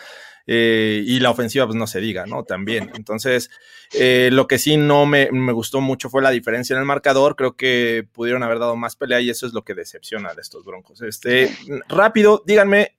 [0.47, 2.43] Eh, y la ofensiva, pues no se diga, ¿no?
[2.43, 2.91] También.
[2.95, 3.49] Entonces,
[3.93, 7.35] eh, lo que sí no me, me, gustó mucho fue la diferencia en el marcador.
[7.35, 10.63] Creo que pudieron haber dado más pelea y eso es lo que decepciona de estos
[10.63, 11.01] broncos.
[11.01, 11.51] Este,
[11.89, 12.95] rápido, díganme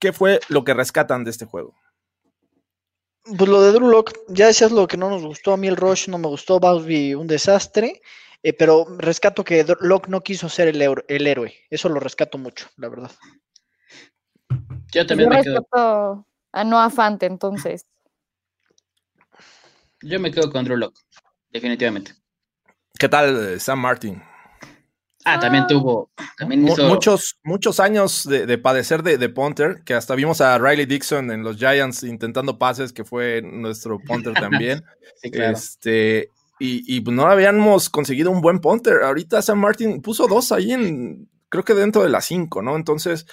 [0.00, 1.74] qué fue lo que rescatan de este juego.
[3.24, 5.52] Pues lo de Drew ya decías lo que no nos gustó.
[5.52, 8.00] A mí el Rush no me gustó, Bowsby un desastre.
[8.42, 11.54] Eh, pero rescato que Locke no quiso ser el, el, héroe.
[11.70, 13.10] Eso lo rescato mucho, la verdad.
[14.92, 17.86] Yo también me rescato a Noah Fante, entonces.
[20.02, 21.00] Yo me quedo con Drew Locke,
[21.50, 22.12] definitivamente.
[22.98, 24.22] ¿Qué tal eh, Sam Martin?
[25.24, 26.10] Ah, también tuvo.
[26.38, 31.30] También Muchos, muchos años de, padecer de, de, punter, que hasta vimos a Riley Dixon
[31.30, 34.32] en los Giants intentando pases, que fue nuestro punter
[34.72, 34.84] también.
[35.16, 35.52] sí, claro.
[35.52, 39.02] Este, y, pues, no habíamos conseguido un buen punter.
[39.02, 42.76] Ahorita San Martin puso dos ahí en, creo que dentro de las cinco, ¿no?
[42.76, 43.26] Entonces,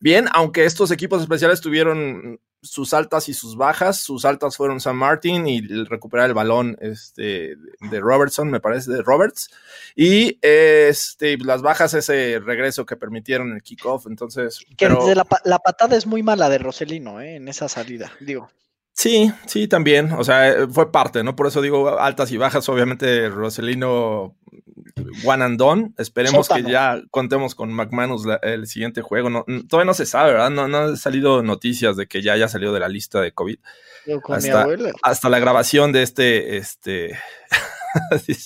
[0.00, 4.96] bien, aunque estos equipos especiales tuvieron sus altas y sus bajas, sus altas fueron San
[4.96, 9.50] Martin y recuperar el balón este, de Robertson, me parece, de Roberts,
[9.94, 14.64] y este, las bajas ese regreso que permitieron el kickoff, entonces...
[14.76, 17.36] Que la, la, patada es muy mala de Roselino, ¿eh?
[17.36, 18.48] en esa salida, digo.
[18.94, 20.12] Sí, sí, también.
[20.12, 21.34] O sea, eh, fue parte, ¿no?
[21.34, 22.68] Por eso digo altas y bajas.
[22.68, 24.36] Obviamente, Roselino
[25.24, 25.92] one and done.
[25.98, 29.30] Esperemos que ya contemos con McManus el siguiente juego.
[29.30, 30.50] No, todavía no se sabe, ¿verdad?
[30.50, 33.58] No, no han salido noticias de que ya haya salido de la lista de COVID.
[34.28, 34.66] Hasta,
[35.02, 37.18] hasta, la grabación de este, este,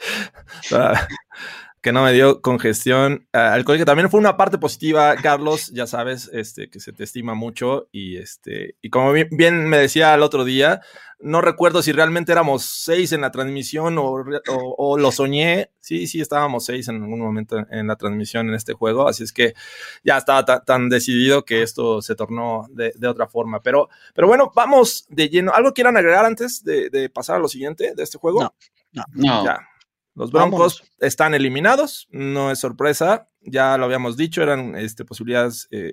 [1.86, 3.84] que no me dio congestión uh, alcohólica.
[3.84, 7.86] También fue una parte positiva, Carlos, ya sabes, este, que se te estima mucho.
[7.92, 10.80] Y este, y como bien, me decía el otro día,
[11.20, 15.70] no recuerdo si realmente éramos seis en la transmisión o, lo soñé.
[15.78, 19.06] Sí, sí, estábamos seis en algún momento en, la transmisión en este juego.
[19.06, 19.54] Así es que
[20.02, 23.62] ya estaba tan decidido que esto se tornó de, otra forma.
[23.62, 25.52] Pero, pero bueno, vamos de lleno.
[25.54, 28.42] ¿Algo quieran agregar antes de, pasar a lo siguiente de este juego?
[28.42, 28.54] No,
[28.90, 29.44] no, no.
[29.44, 29.68] Ya.
[30.16, 35.92] Los Broncos están eliminados, no es sorpresa, ya lo habíamos dicho, eran este, posibilidades eh,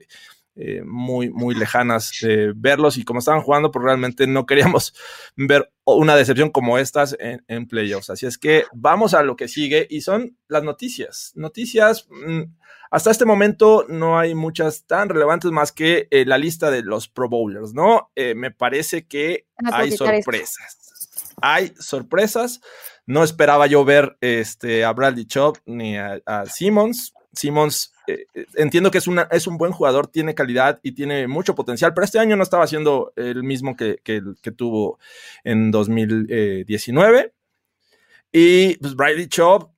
[0.56, 4.94] eh, muy, muy lejanas de verlos y como estaban jugando, pues realmente no queríamos
[5.36, 8.10] ver una decepción como estas en, en, playoffs.
[8.10, 11.34] Así es que vamos a lo que sigue y son las noticias.
[11.36, 12.44] Noticias, mm,
[12.92, 17.10] hasta este momento no hay muchas tan relevantes más que eh, la lista de los
[17.10, 18.10] Pro Bowlers, ¿no?
[18.16, 20.78] me parece que hay sorpresas.
[21.42, 22.62] Hay sorpresas.
[23.06, 27.13] No esperaba yo ver este, a Bradley Chubb ni a, Simmons.
[27.34, 31.28] Simmons, eh, eh, entiendo que es, una, es un buen jugador, tiene calidad y tiene
[31.28, 35.00] mucho potencial, pero este año no estaba haciendo el mismo que, que, que tuvo
[35.44, 37.34] en 2019.
[38.32, 39.73] Y pues Bradley Chubb,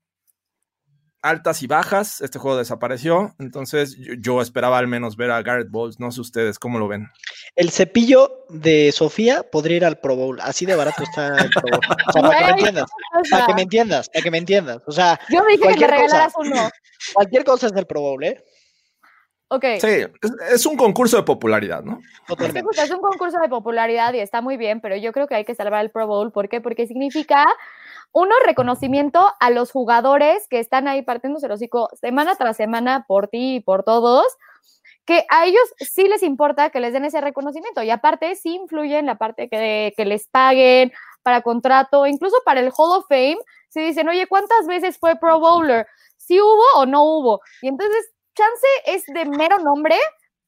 [1.26, 6.00] altas y bajas, este juego desapareció, entonces yo, esperaba al menos ver a Garrett Bowles,
[6.00, 7.10] no sé ustedes cómo lo ven.
[7.56, 11.64] El cepillo de Sofía podría ir al Pro Bowl, así de barato está el Pro
[11.72, 11.82] Bowl.
[12.30, 12.90] para que me entiendas,
[13.32, 14.82] para que me entiendas, para que me entiendas.
[14.86, 16.70] O sea, yo dije que me regalaras uno.
[17.14, 18.44] Cualquier cosa es del Pro Bowl, ¿eh?
[19.48, 19.66] Ok.
[19.80, 20.06] Sí,
[20.52, 22.00] es, un concurso de popularidad, ¿no?
[22.28, 25.54] Es un concurso de popularidad y está muy bien, pero yo creo que hay que
[25.54, 26.32] salvar el Pro Bowl.
[26.32, 26.62] ¿Por qué?
[26.62, 27.46] Porque significa
[28.16, 33.28] uno, reconocimiento a los jugadores que están ahí partiéndose el hocico semana tras semana por
[33.28, 34.26] ti y por todos,
[35.04, 38.98] que a ellos sí les importa que les den ese reconocimiento y aparte sí influye
[39.00, 43.38] en la parte que, que les paguen para contrato, incluso para el Hall of Fame,
[43.68, 45.86] si dicen, oye, ¿cuántas veces fue Pro Bowler?
[46.16, 47.42] ¿Sí hubo o no hubo?
[47.62, 49.98] Y entonces, chance es de mero nombre,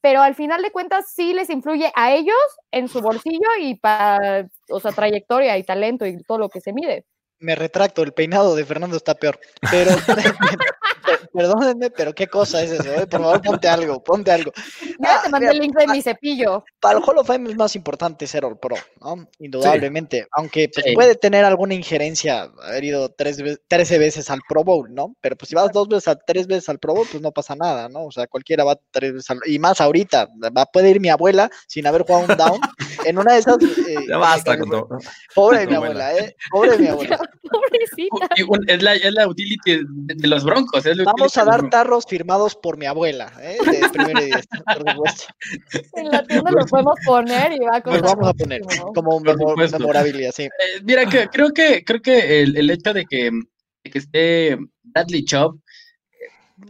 [0.00, 2.34] pero al final de cuentas sí les influye a ellos
[2.70, 6.72] en su bolsillo y para, o sea, trayectoria y talento y todo lo que se
[6.72, 7.04] mide
[7.40, 9.38] me retracto, el peinado de Fernando está peor.
[9.70, 9.90] Pero,
[11.32, 13.06] perdónenme, pero qué cosa es eso, eh?
[13.06, 14.52] por favor, ponte algo, ponte algo.
[14.98, 16.64] Ya te mandé el link de mi cepillo.
[16.80, 19.28] Para el Hall of Fame es más importante ser All Pro, ¿no?
[19.38, 24.92] Indudablemente, aunque pues, puede tener alguna injerencia, haber ido tres, 13 veces al Pro Bowl,
[24.92, 25.14] ¿no?
[25.20, 27.54] Pero pues si vas dos veces, a, tres veces al Pro Bowl, pues no pasa
[27.54, 28.06] nada, ¿no?
[28.06, 31.50] O sea, cualquiera va tres veces al, y más ahorita, va, puede ir mi abuela
[31.66, 32.60] sin haber jugado un down,
[33.04, 33.56] en una de esas...
[33.62, 34.88] Eh, ya basta con todo.
[35.34, 36.36] Pobre mi abuela, ¿eh?
[36.50, 37.18] Pobre mi abuela.
[37.50, 38.28] Pobrecita.
[38.66, 40.84] Es la, es la utility de, los broncos.
[41.04, 43.58] Vamos a dar tarros firmados por mi abuela, ¿eh?
[43.64, 45.24] de primero y por supuesto.
[45.94, 48.62] En la tienda lo podemos poner y va a Pues vamos a poner
[48.94, 50.44] como memorabilia, sí.
[50.44, 53.30] Eh, mira, que, creo que, creo que el, el hecho de que,
[53.84, 55.60] de que esté Bradley Chubb,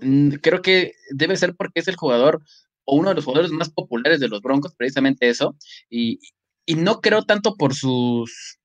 [0.01, 2.41] mm, creo que debe ser porque es el jugador
[2.89, 5.57] o uno de los jugadores más populares de los Broncos, precisamente eso,
[5.91, 6.19] y,
[6.67, 8.59] y no creo tanto por sus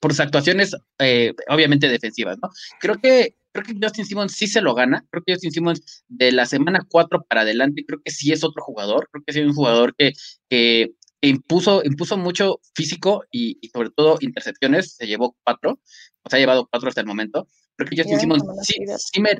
[0.00, 2.50] por sus actuaciones, eh, obviamente defensivas, ¿no?
[2.78, 5.06] Creo que creo que Justin Simmons sí se lo gana.
[5.10, 8.62] Creo que Justin Simmons de la semana 4 para adelante, creo que sí es otro
[8.62, 9.08] jugador.
[9.10, 10.12] Creo que sí es un jugador que,
[10.50, 14.94] que, impuso, impuso mucho físico y, sobre todo intercepciones.
[14.96, 15.80] Se llevó cuatro,
[16.22, 17.48] o sea, ha llevado cuatro hasta el momento.
[17.76, 18.74] Creo que Justin Simmons sí,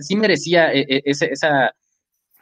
[0.01, 1.75] sí, merecía eh, eh, ese, esa,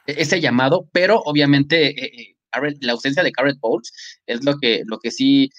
[0.07, 2.37] ese llamado, pero obviamente eh,
[2.81, 3.93] la ausencia de Garrett Bowles
[4.27, 5.51] es lo que, lo que sí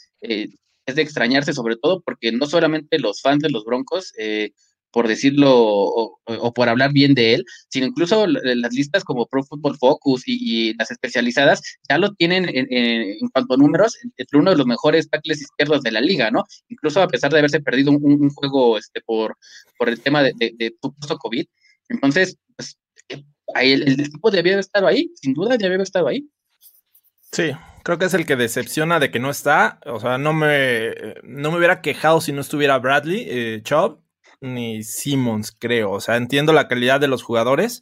[0.85, 4.51] es de extrañarse, sobre todo porque no solamente los fans de los Broncos, eh,
[4.91, 9.77] por decirlo o, por hablar bien de él, sino incluso las listas como Pro Football
[9.79, 14.67] Focus y, las especializadas ya lo tienen en, cuanto a números entre uno de los
[14.67, 16.43] mejores tackles izquierdos de la liga, ¿no?
[16.69, 19.35] Incluso a pesar de haberse perdido un, juego este, por,
[19.79, 21.45] por el tema de, de, COVID.
[21.89, 22.77] Entonces, pues,
[23.55, 26.27] eh, el, el, tipo debía haber estado ahí, sin duda debía haber estado ahí.
[27.31, 27.51] Sí,
[27.83, 29.79] creo que es el que decepciona de que no está.
[29.85, 33.99] O sea, no me, no me hubiera quejado si no estuviera Bradley, eh, Chubb,
[34.41, 35.91] ni Simmons, creo.
[35.91, 37.81] O sea, entiendo la calidad de los jugadores,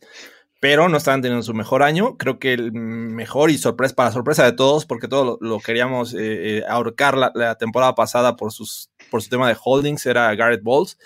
[0.62, 2.18] pero no están teniendo su mejor año.
[2.18, 6.60] Creo que el mejor y sorpresa, para sorpresa de todos, porque todos lo, queríamos eh,
[6.60, 10.98] eh, ahorcar la, temporada pasada por, sus, por su tema de holdings, era Garrett Bowles.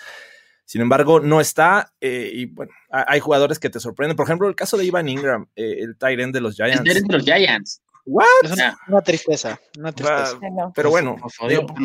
[0.66, 1.92] Sin embargo, no está.
[2.00, 4.16] y bueno, hay jugadores que te sorprenden.
[4.16, 6.82] Por ejemplo, el caso de Ivan Ingram, el tight end de los Giants.
[6.84, 7.80] El de los Giants.
[8.06, 8.24] What?
[8.44, 10.38] Es una, tristeza, una tristeza.
[10.76, 11.16] pero bueno,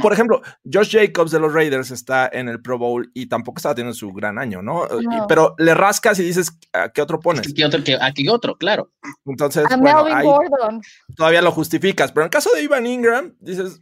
[0.04, 3.74] por ejemplo, Josh Jacobs de los Raiders está en el Pro Bowl y tampoco estaba
[3.74, 4.88] teniendo su gran año, ¿no?
[5.28, 7.52] pero le rascas y dices, ¿a qué otro pones?
[7.52, 8.56] ¿Qué otro, ¿A qué otro?
[8.56, 8.91] Claro.
[9.26, 10.06] Entonces, bueno,
[11.15, 12.12] todavía lo justificas.
[12.12, 13.82] Pero en el caso de Ivan Ingram, dices,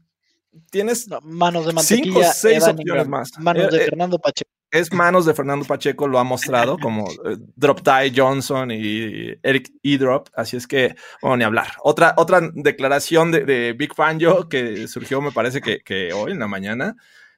[0.72, 3.38] tienes manos de mantequilla, cinco, seis opciones más.
[3.38, 7.10] Manos eh, de eh, Fernando Pacheco es manos de Fernando Pacheco, lo ha mostrado como
[7.10, 11.68] eh, Drop Die Johnson y Eric E-Drop, así es que, bueno, ni hablar.
[11.84, 16.48] Otra, otra declaración de, Big Fan yo que surgió, me parece que, hoy en la
[16.48, 16.96] mañana.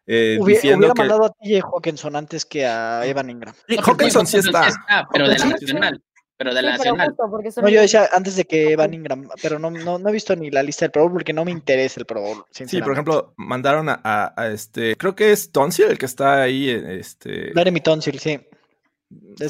[0.07, 3.53] Eh, hubiera, mandado a TJ Hawkinson antes que a Evan Ingram.
[3.83, 4.67] Hawkinson sí está.
[5.11, 6.03] pero de la nacional
[6.41, 7.15] pero de la nacional.
[7.61, 10.49] no, yo decía antes de que Van Ingram, pero no, no, no, he visto ni
[10.49, 12.43] la lista del Pro Bowl porque no me interesa el Pro Bowl.
[12.49, 17.51] Sí, por ejemplo, mandaron a, este, creo que es Tonsil el que está ahí, este.
[17.53, 18.39] Jeremy Tonsil, sí.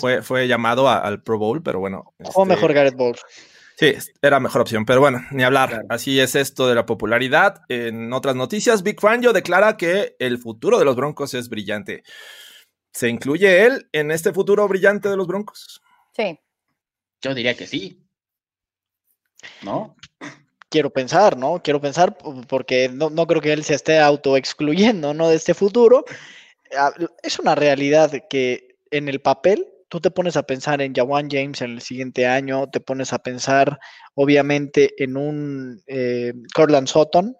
[0.02, 2.14] Fue, fue llamado al Pro Bowl, pero bueno.
[2.18, 3.22] O este, mejor Garrett Bowles.
[3.78, 5.86] Sí, era mejor opción, pero bueno, ni hablar.
[5.88, 7.62] Así es esto de la popularidad.
[7.70, 12.04] En otras noticias, Big Fangio declara que el futuro de los Broncos es brillante.
[12.92, 15.82] ¿Se incluye él en este futuro brillante de los Broncos?
[16.14, 16.38] Sí.
[17.22, 18.00] Yo diría que sí.
[19.62, 19.96] ¿No?
[20.70, 21.62] Quiero pensar, ¿no?
[21.64, 25.30] Quiero pensar porque no, creo que él se esté autoexcluyendo, ¿no?
[25.30, 26.06] De este futuro.
[26.78, 31.30] Ah, es una realidad que en el papel tú te pones a pensar en Jawan
[31.30, 33.78] James en el siguiente año, te pones a pensar
[34.14, 37.38] obviamente en un eh, Cortland Sutton, ¿no?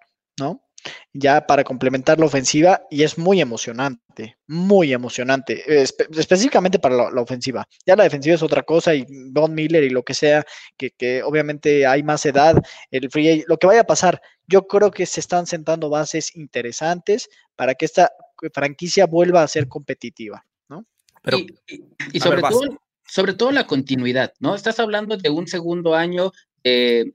[1.12, 7.66] Ya para complementar la ofensiva y es muy emocionante, muy emocionante, específicamente para la, ofensiva.
[7.86, 10.44] Ya la defensiva es otra cosa y Don Miller y lo que sea,
[10.76, 12.56] que, obviamente hay más edad,
[12.90, 17.28] el free, lo que vaya a pasar, yo creo que se están sentando bases interesantes
[17.56, 18.12] para que esta
[18.52, 20.86] franquicia vuelva a ser competitiva, ¿no?
[21.22, 22.78] Pero, y, sobre todo
[23.12, 24.54] sobre todo la continuidad, ¿no?
[24.54, 26.32] Estás hablando de un segundo año
[26.64, 27.12] de,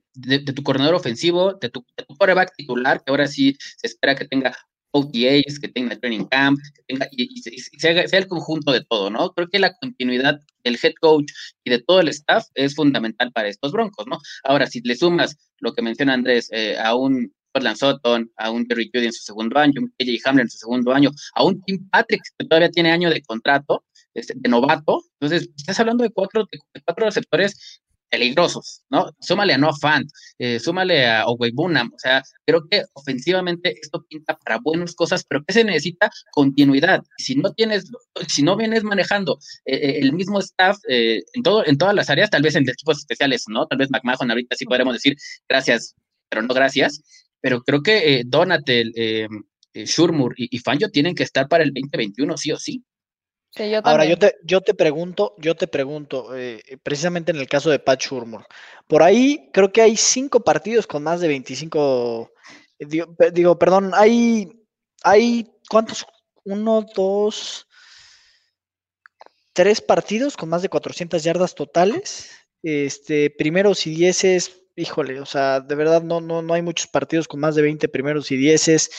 [0.55, 4.55] tu coordinador ofensivo, de tu, de quarterback titular, que ahora sí se espera que tenga
[4.91, 7.41] OTAs, que tenga training camp, que tenga, y,
[7.79, 9.31] sea, el conjunto de todo, ¿no?
[9.33, 11.31] Creo que la continuidad del head coach
[11.63, 14.17] y de todo el staff es fundamental para estos broncos, ¿no?
[14.43, 18.67] Ahora, si le sumas lo que menciona Andrés, eh, a un Portland Sutton, a un
[18.67, 21.61] Terry Judy en su segundo año, un KJ Hamler en su segundo año, a un
[21.61, 23.83] Tim Patrick que todavía tiene año de contrato,
[24.13, 29.11] este, de novato, entonces estás hablando de cuatro, de cuatro receptores peligrosos, ¿no?
[29.19, 34.05] Súmale a Noah Fant, eh, súmale a Owei Bunam, o sea, creo que ofensivamente esto
[34.07, 37.03] pinta para buenas cosas, pero que se necesita continuidad.
[37.17, 37.85] Si no tienes,
[38.27, 42.29] si no vienes manejando eh, eh, el mismo staff en, todo, en todas las áreas,
[42.29, 43.67] tal vez en equipos especiales, ¿no?
[43.67, 45.15] Tal vez McMahon ahorita sí podremos decir
[45.47, 45.95] gracias,
[46.29, 47.01] pero no gracias,
[47.41, 48.93] pero creo que Donatel,
[49.73, 52.83] Shurmur y, y Fanjo tienen que estar para el 2021, sí o sí.
[53.83, 57.79] Ahora yo te, yo te pregunto, yo te pregunto, eh, precisamente en el caso de
[57.79, 58.45] Pat Shurmur,
[58.87, 62.31] por ahí creo que hay cinco partidos con más de 25,
[62.79, 62.85] eh,
[63.33, 64.47] digo, perdón, hay,
[65.03, 66.05] hay, ¿cuántos?
[66.43, 67.67] Uno, dos,
[69.53, 72.29] tres partidos con más de 400 yardas totales,
[72.61, 77.27] este, primeros y dieces, híjole, o sea, de verdad no, no, no hay muchos partidos
[77.27, 78.91] con más de 20 primeros y dieces,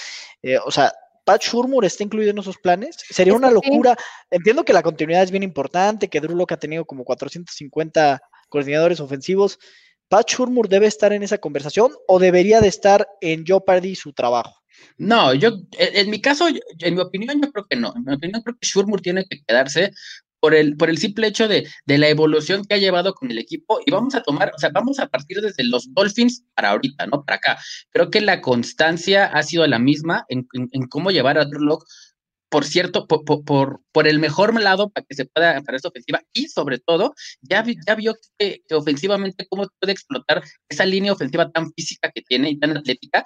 [0.42, 0.92] eh, o sea,
[1.28, 2.96] Pat Shurmur está incluido en esos planes.
[3.10, 3.94] Sería una locura.
[4.30, 8.18] Entiendo que la continuidad es bien importante, que Drew Locke ha tenido como 450
[8.48, 9.58] coordinadores ofensivos.
[10.08, 14.54] ¿Pat Shurmur debe estar en esa conversación o debería de estar en Jeopardy su trabajo?
[14.96, 17.92] No, yo, en mi caso, en mi opinión, yo creo que no.
[17.94, 19.92] En mi opinión, creo que Shurmur tiene que quedarse
[20.40, 23.38] por el, por el simple hecho de, de, la evolución que ha llevado con el
[23.38, 27.06] equipo y vamos a tomar, o sea, vamos a partir desde los Dolphins para ahorita,
[27.06, 27.24] ¿no?
[27.24, 27.58] Para acá.
[27.90, 31.86] Creo que la constancia ha sido la misma en, en, cómo llevar a Drew Locke,
[32.50, 36.22] por cierto, por, por, por, el mejor lado para que se pueda para esta ofensiva
[36.32, 41.70] y sobre todo, ya, ya vio que, ofensivamente cómo puede explotar esa línea ofensiva tan
[41.72, 43.24] física que tiene y tan atlética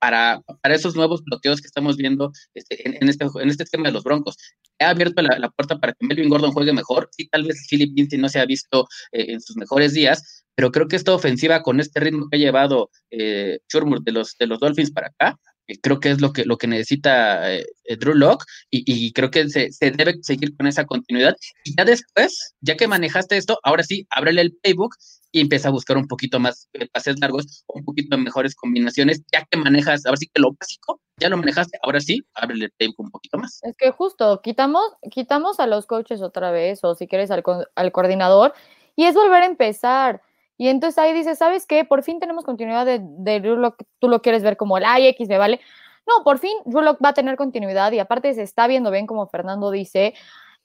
[0.00, 3.92] para, para esos nuevos bloqueos que estamos viendo este, en, este, en este esquema de
[3.92, 4.36] los Broncos.
[4.80, 7.08] Ha abierto la, puerta para que Melvin Gordon juegue mejor.
[7.12, 10.70] Sí, tal vez Philip Lindsay no se ha visto eh, en sus mejores días, pero
[10.70, 13.58] creo que esta ofensiva con este ritmo que ha llevado eh,
[14.04, 15.38] de los, de los Dolphins para acá,
[15.82, 17.64] creo que es lo que, lo que necesita eh,
[17.98, 21.36] Drew Locke y, creo que se, se, debe seguir con esa continuidad.
[21.64, 24.94] Y ya después, ya que manejaste esto, ahora sí, ábrele el playbook
[25.34, 29.44] y empieza a buscar un poquito más de pases largos, un poquito mejores combinaciones, ya
[29.50, 33.00] que manejas, ahora sí que lo básico, ya lo manejaste, ahora sí, ábrele el playbook
[33.00, 33.58] un poquito más.
[33.62, 37.42] Es que justo, quitamos, quitamos a los coaches otra vez, o si quieres al,
[37.74, 38.54] al coordinador,
[38.94, 40.22] y es volver a empezar.
[40.56, 41.84] Y entonces ahí dices, ¿sabes qué?
[41.84, 45.60] Por fin tenemos continuidad de, de tú lo quieres ver como el AX, me vale.
[46.06, 49.26] No, por fin Rulock va a tener continuidad y aparte se está viendo bien, como
[49.26, 50.14] Fernando dice,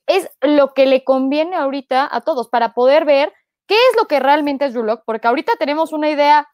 [0.06, 3.32] es lo que le conviene ahorita a todos para poder ver
[3.66, 6.48] qué es lo que realmente es Rulock, porque ahorita tenemos una idea,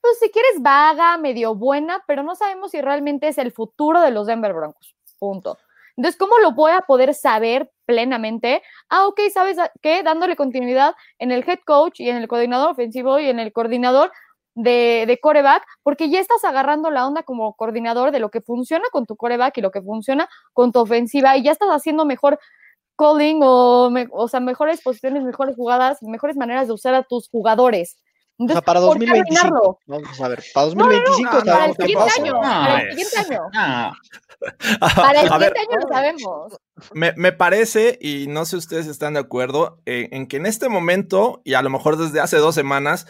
[0.00, 4.10] pues si quieres vaga, medio buena, pero no sabemos si realmente es el futuro de
[4.10, 4.94] los Denver Broncos.
[5.18, 5.58] Punto.
[5.98, 8.62] Entonces, ¿cómo lo voy a poder saber plenamente?
[8.88, 10.04] Ah, ok, ¿sabes qué?
[10.04, 14.12] Dándole continuidad en el head coach y en el coordinador ofensivo y en el coordinador
[14.54, 18.84] de, de, coreback, porque ya estás agarrando la onda como coordinador de lo que funciona
[18.92, 22.38] con tu coreback y lo que funciona con tu ofensiva y ya estás haciendo mejor
[22.96, 27.96] calling o, o sea, mejores posiciones, mejores jugadas, mejores maneras de usar a tus jugadores
[28.38, 29.80] o sea, para 2025.
[29.86, 33.92] Vamos a ver, para 2025 no, no, para, el siguiente año, para el siguiente año.
[34.80, 36.58] Para el siguiente año lo sabemos.
[36.92, 40.46] Me, me, parece, y no sé si ustedes están de acuerdo, eh, en que en
[40.46, 43.06] este momento, y a lo mejor desde hace dos semanas,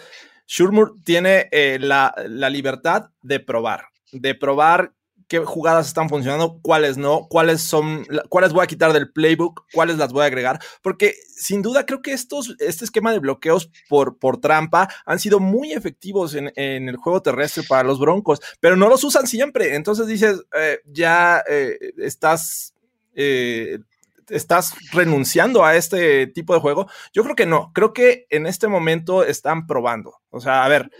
[0.46, 4.92] Shurmur tiene eh, la, la libertad de probar, de probar
[5.28, 9.98] qué jugadas están funcionando, cuáles no, cuáles son, cuáles voy a quitar del playbook, cuáles
[9.98, 14.18] las voy a agregar, porque sin duda creo que estos, este esquema de bloqueos por,
[14.18, 18.76] por trampa han sido muy efectivos en, en el juego terrestre para los Broncos, pero
[18.76, 19.74] no los usan siempre.
[19.76, 22.74] Entonces dices, eh, ya eh, estás...
[23.14, 23.78] Eh,
[24.30, 26.86] estás renunciando a este tipo de juego?
[27.14, 30.16] Yo creo que no, creo que en este momento están probando.
[30.28, 30.90] O sea, a ver,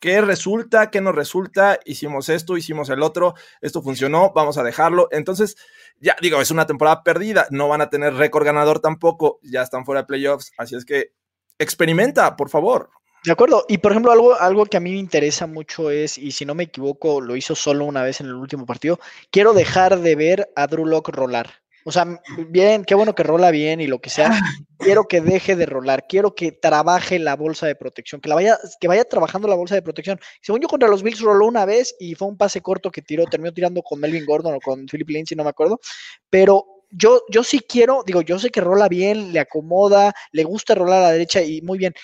[0.00, 0.90] ¿Qué resulta?
[0.90, 1.80] ¿Qué no resulta?
[1.84, 5.08] Hicimos esto, hicimos el otro, esto funcionó, vamos a dejarlo.
[5.10, 5.56] Entonces,
[6.00, 9.86] ya digo, es una temporada perdida, no van a tener récord ganador tampoco, ya están
[9.86, 11.12] fuera de playoffs, así es que
[11.58, 12.90] experimenta, por favor.
[13.24, 16.30] De acuerdo, y por ejemplo, algo, algo que a mí me interesa mucho es, y
[16.30, 19.98] si no me equivoco, lo hizo solo una vez en el último partido, quiero dejar
[19.98, 21.65] de ver a Drew Locke rolar.
[21.88, 22.04] O sea,
[22.48, 24.28] bien, qué bueno que rola bien y lo que sea.
[24.78, 28.58] Quiero que deje de rolar, quiero que trabaje la bolsa de protección, que la vaya,
[28.78, 30.20] que vaya trabajando la bolsa de protección.
[30.42, 33.24] Según yo contra los Bills roló una vez y fue un pase corto que tiró,
[33.24, 35.80] terminó tirando con Melvin Gordon o con Philip Lindsay, no me acuerdo.
[36.28, 40.74] Pero yo, yo sí quiero, digo, yo sé que rola bien, le acomoda, le gusta
[40.74, 41.94] rolar a la derecha y muy bien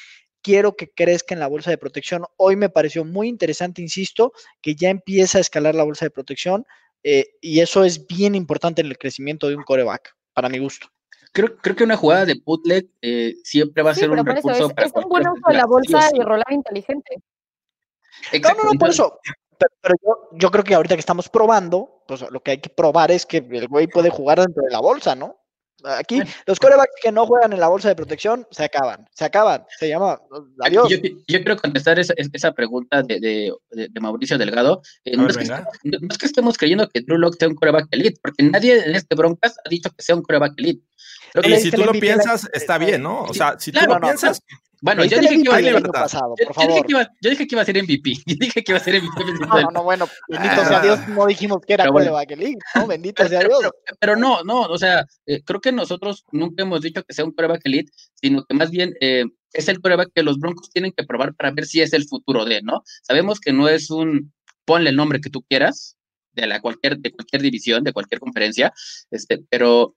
[0.43, 2.25] quiero que crezca en la bolsa de protección.
[2.37, 6.65] Hoy me pareció muy interesante, insisto, que ya empieza a escalar la bolsa de protección.
[7.05, 10.89] Eh, y eso es bien importante en el crecimiento de un coreback, para mi gusto.
[11.33, 14.51] Creo, creo que una jugada de putlet eh, siempre va a ser un recurso.
[14.51, 17.23] es, es un buen uso de la bolsa y rolar inteligente.
[18.33, 18.59] Exacto.
[18.59, 19.19] No, no, no, por eso.
[19.81, 23.11] Pero, yo, yo, creo que ahorita que estamos probando, pues lo que hay que probar
[23.11, 25.42] es que el güey puede jugar dentro de la bolsa, ¿no?
[25.85, 29.65] Aquí los corebacks que no juegan en la bolsa de protección se acaban, se acaban,
[29.79, 30.21] se llama
[30.61, 30.89] adiós.
[30.89, 34.83] Yo, quiero contestar esa, esa pregunta de, de, de, Mauricio Delgado.
[35.05, 35.63] Eh, no, es que, no,
[36.11, 39.15] es que, estemos creyendo que Drew Locke sea un coreback elite, porque nadie en este
[39.15, 40.85] Broncas ha dicho que sea un coreback elite.
[41.45, 43.23] y si tú lo piensas, está bien, ¿no?
[43.23, 44.43] O sea, si tú lo piensas,
[44.83, 47.55] bueno, yo dije, que iba, yo, pasado, yo, yo, dije que iba, yo dije que
[47.55, 48.15] iba a ser MVP.
[48.27, 49.47] Yo dije que iba a ser MVP.
[49.47, 52.59] No, no, no bueno, bendito sea Dios, no dijimos que era coreback bueno.
[52.75, 52.87] ¿no?
[52.89, 53.59] Bendito sea Dios.
[53.61, 57.25] Pero, pero, no, no, o sea, eh, creo que nosotros nunca hemos dicho que sea
[57.25, 60.91] un coreback elite, sino que más bien eh, es el coreback que los Broncos tienen
[60.91, 62.83] que probar para ver si es el futuro de, ¿no?
[63.03, 64.33] Sabemos que no es un,
[64.65, 65.97] ponle el nombre que tú quieras,
[66.33, 68.73] de la cualquier, de cualquier división, de cualquier conferencia,
[69.13, 69.95] este, pero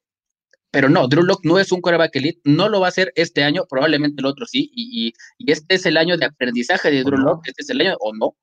[0.75, 3.45] pero no, Drew Locke no es un coreback elite, no lo va a hacer este
[3.45, 7.17] año, probablemente el otro sí, y, y, este es el año de aprendizaje de Drew
[7.17, 8.35] Locke, este es el año, o no,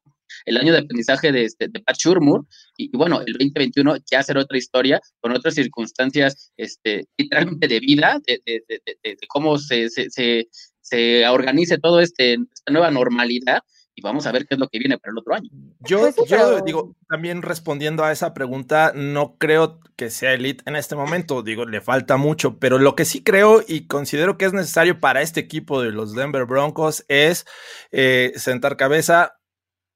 [0.47, 2.47] el año de aprendizaje de, este, de Pat Shurmur,
[2.79, 8.19] y, bueno, el 2021 ya será otra historia, con otras circunstancias, este, literalmente de vida,
[8.27, 8.63] de, de,
[9.03, 10.49] de cómo se, se, se,
[10.81, 13.61] se, organice todo este, esta nueva normalidad,
[13.95, 15.51] y vamos a ver qué es lo que viene para el otro año.
[15.81, 20.77] Yo, pues yo digo, también respondiendo a esa pregunta, no creo que sea elite en
[20.77, 24.53] este momento, digo, le falta mucho, pero lo que sí creo y considero que es
[24.53, 27.47] necesario para este equipo de los Denver Broncos es
[27.91, 29.39] eh, sentar cabeza,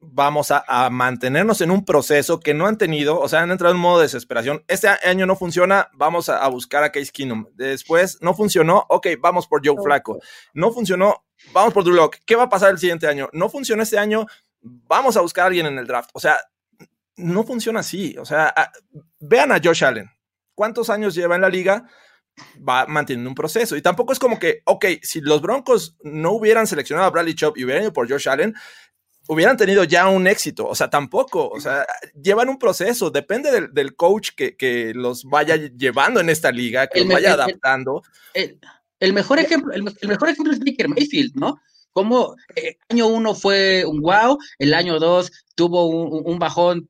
[0.00, 3.80] vamos a, mantenernos en un proceso que no han tenido, o sea, han entrado en
[3.80, 4.64] modo de desesperación.
[4.68, 7.46] Este año no funciona, vamos a, buscar a Case Keenum.
[7.54, 10.18] Después no funcionó, ok, vamos por Joe Flaco.
[10.54, 12.22] No funcionó, vamos por Drew Locke.
[12.24, 13.28] ¿Qué va a pasar el siguiente año?
[13.32, 14.26] No funcionó este año,
[14.60, 16.10] vamos a buscar a alguien en el draft.
[16.12, 16.38] O sea,
[17.16, 18.16] no funciona así.
[18.18, 18.54] O sea,
[19.18, 20.10] vean a Josh Allen.
[20.54, 21.86] ¿Cuántos años lleva en la liga?
[22.66, 23.76] va manteniendo un proceso.
[23.76, 27.56] Y tampoco es como que, ok, si los Broncos no hubieran seleccionado a Bradley Chop
[27.56, 28.54] y hubieran ido por Josh Allen,
[29.28, 30.66] hubieran tenido ya un éxito.
[30.66, 31.48] O sea, tampoco.
[31.48, 31.86] O sea,
[32.20, 33.10] llevan un proceso.
[33.10, 38.02] Depende del, coach que, los vaya llevando en esta liga, que los vaya adaptando.
[38.34, 38.60] El,
[39.12, 41.60] mejor ejemplo, el, mejor ejemplo es Baker Mayfield, ¿no?
[41.92, 46.88] Como el eh, año uno fue un wow, el año dos tuvo un bajón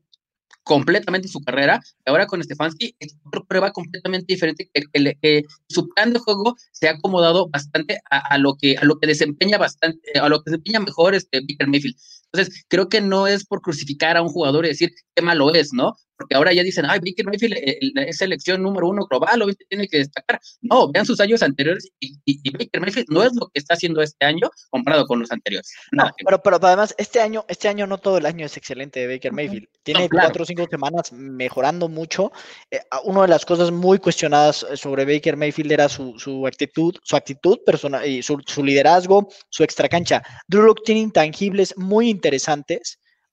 [0.66, 1.80] completamente su carrera.
[2.04, 6.92] Ahora con Stefanski es otra prueba completamente diferente que, su plan de juego se ha
[6.92, 11.14] acomodado bastante a, lo que a lo que desempeña bastante a lo que desempeña mejor
[11.14, 11.96] este Baker Mayfield.
[12.36, 15.72] Entonces, creo que no es por crucificar a un jugador y decir qué malo es,
[15.72, 15.96] ¿no?
[16.16, 17.78] Porque ahora ya dicen, ay, Baker Mayfield eh,
[18.08, 20.40] es selección número uno global, obviamente tiene que destacar.
[20.62, 24.24] No, vean sus años anteriores y, Baker Mayfield no es lo que está haciendo este
[24.24, 25.72] año comparado con los anteriores.
[25.92, 29.14] No, pero, pero además, este año, este año no todo el año es excelente de
[29.14, 29.68] Baker Mayfield.
[29.82, 32.32] Tiene cuatro o cinco semanas mejorando mucho.
[32.70, 36.94] Eh, una de las cosas muy cuestionadas eh, sobre Baker Mayfield era su, su actitud,
[37.02, 40.22] su actitud personal y su, su liderazgo, su extracancha.
[40.48, 42.25] Drew Lock tiene intangibles muy interesantes,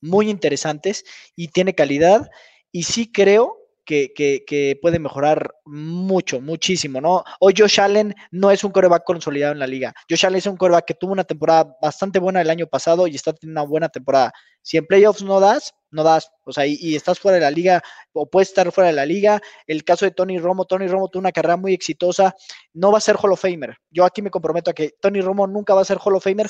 [0.02, 1.04] muy interesantes
[1.36, 2.30] y tiene calidad.
[2.72, 7.24] Y sí creo que, puede mejorar mucho, muchísimo, ¿no?
[7.40, 9.94] Hoy Josh Allen no es un coreback consolidado en la liga.
[10.10, 13.16] Josh Allen es un coreback que tuvo una temporada bastante buena el año pasado y
[13.16, 14.32] está teniendo una buena temporada.
[14.62, 17.82] Si en playoffs no das, no das, o sea, y, estás fuera de la liga
[18.14, 19.42] o puedes estar fuera de la liga.
[19.68, 22.36] El caso de Tony Romo, Tony Romo tuvo una carrera muy exitosa,
[22.74, 23.78] no va a ser Hall of Famer.
[23.90, 26.50] Yo aquí me comprometo a que Tony Romo nunca va a ser Hall of Famer.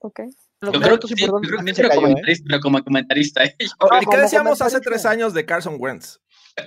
[0.00, 0.20] Ok.
[0.60, 1.14] Yo creo que sí,
[2.44, 3.44] pero como comentarista.
[3.44, 3.56] ¿eh?
[3.58, 6.18] ¿Y qué decíamos hace tres años de Carson Wentz?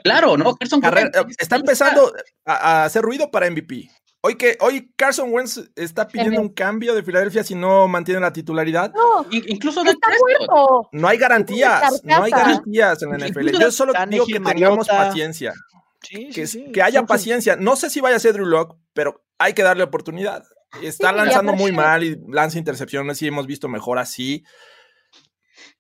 [0.04, 0.56] Claro, ¿no?
[0.56, 1.18] Carson Wentz.
[1.38, 2.14] Está empezando
[2.46, 3.90] a, hacer ruido para MVP.
[4.24, 8.32] Hoy que hoy Carson Wentz está pidiendo un cambio de Filadelfia si no mantiene la
[8.32, 8.94] titularidad.
[8.94, 9.96] No, incluso de
[10.92, 13.50] No hay garantías, no hay garantías en la NFL.
[13.60, 15.54] Yo solo digo que tengamos paciencia.
[16.02, 17.56] que, que haya paciencia.
[17.58, 20.44] No sé si vaya a ser Drew Lock, pero hay que darle oportunidad.
[20.82, 24.44] Está lanzando muy mal y lanza intercepciones y hemos visto mejor así.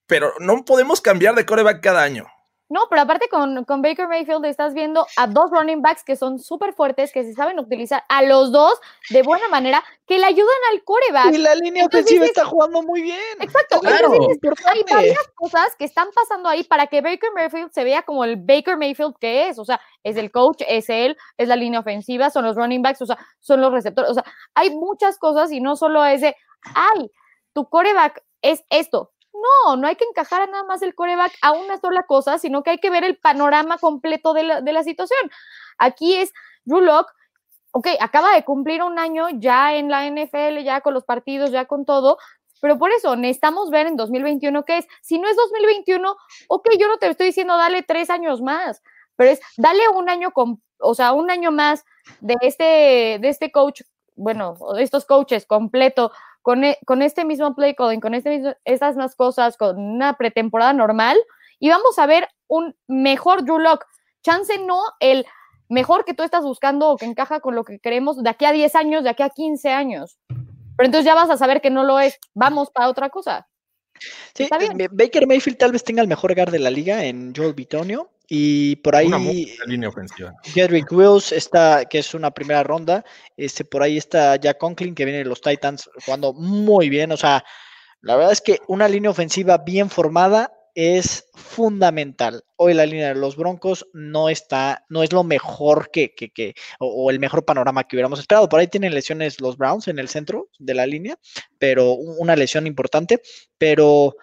[0.05, 2.27] Pero no podemos cambiar de coreback cada año.
[2.71, 6.39] No, pero aparte con, con, Baker Mayfield estás viendo a dos running backs que son
[6.39, 10.55] súper fuertes, que se saben utilizar a los dos de buena manera, que le ayudan
[10.71, 11.33] al coreback.
[11.33, 13.19] Y la línea ofensiva está jugando muy bien.
[13.41, 13.81] Exacto.
[13.81, 14.13] Claro.
[14.13, 18.37] hay varias cosas que están pasando ahí para que Baker Mayfield se vea como el
[18.37, 19.59] Baker Mayfield que es.
[19.59, 23.01] O sea, es el coach, es él, es la línea ofensiva, son los running backs,
[23.01, 24.11] o sea, son los receptores.
[24.11, 24.23] O sea,
[24.55, 26.37] hay muchas cosas y no solo es de,
[26.73, 27.11] ay,
[27.51, 29.10] tu coreback es esto,
[29.41, 32.63] no, no hay que encajar a nada más el coreback a una sola cosa, sino
[32.63, 35.31] que hay que ver el panorama completo de la, situación.
[35.77, 36.33] Aquí es
[36.65, 37.11] Drew Locke,
[37.71, 41.65] ok, acaba de cumplir un año ya en la NFL, ya con los partidos, ya
[41.65, 42.17] con todo,
[42.61, 44.87] pero por eso necesitamos ver en 2021 qué es.
[45.01, 46.15] Si no es 2021,
[46.47, 48.81] ok, yo no te estoy diciendo dale tres años más,
[49.15, 51.85] pero es dale un año con, o sea, un año más
[52.19, 53.81] de este, de este coach,
[54.15, 56.11] bueno, de estos coaches completo
[56.63, 61.17] e, con, este mismo play calling, con este estas más cosas, con una pretemporada normal,
[61.59, 63.85] y vamos a ver un mejor Drew Lock.
[64.23, 65.25] Chance no el
[65.69, 68.51] mejor que tú estás buscando o que encaja con lo que queremos de aquí a
[68.51, 70.19] 10 años, de aquí a 15 años.
[70.27, 72.19] Pero entonces ya vas a saber que no lo es.
[72.33, 73.47] Vamos para otra cosa.
[74.35, 74.49] Sí,
[74.91, 78.09] Baker Mayfield tal vez tenga el mejor hogar de la liga en Joel Bitonio.
[78.33, 79.07] Y por ahí.
[79.07, 79.19] Una
[79.65, 80.33] línea ofensiva.
[80.43, 83.03] Jedrick Wills está, que es una primera ronda.
[83.35, 87.11] Este, por ahí está Jack Conklin, que viene de los Titans, jugando muy bien.
[87.11, 87.43] O sea,
[87.99, 92.41] la verdad es que una línea ofensiva bien formada es fundamental.
[92.55, 96.55] Hoy la línea de los Broncos no está, no es lo mejor que, que, que
[96.79, 98.47] o, el mejor panorama que hubiéramos esperado.
[98.47, 101.19] Por ahí tienen lesiones los Browns en el centro de la línea,
[101.59, 103.21] pero una lesión importante.
[103.57, 104.15] Pero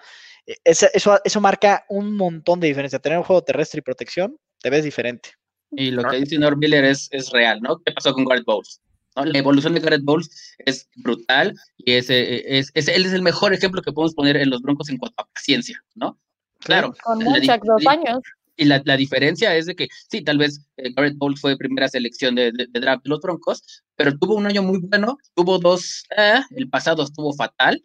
[0.65, 2.99] eso, eso, marca un montón de diferencia.
[2.99, 5.31] Tener un juego terrestre y protección, te ves diferente.
[5.71, 7.79] Y lo que dice Miller es, es real, ¿no?
[7.85, 8.81] ¿Qué pasó con Garrett Bowles?
[9.15, 13.53] La evolución de Garrett Bowles es brutal y es, es, es, él es el mejor
[13.53, 16.19] ejemplo que podemos poner en los Broncos en cuanto a paciencia, ¿no?
[16.61, 16.95] Claro.
[17.03, 18.21] Con muchos dos años.
[18.57, 21.89] Y la, la, diferencia es de que, sí, tal vez eh, Garrett Bowles fue primera
[21.89, 26.05] selección de, de, draft de los Broncos, pero tuvo un año muy bueno, tuvo dos,
[26.17, 27.81] eh, el pasado estuvo fatal,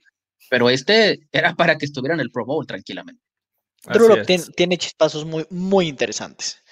[0.49, 3.21] pero este era para que estuviera en el Pro Bowl tranquilamente.
[3.85, 4.23] Drew
[4.55, 6.63] tiene, chispazos muy, muy interesantes.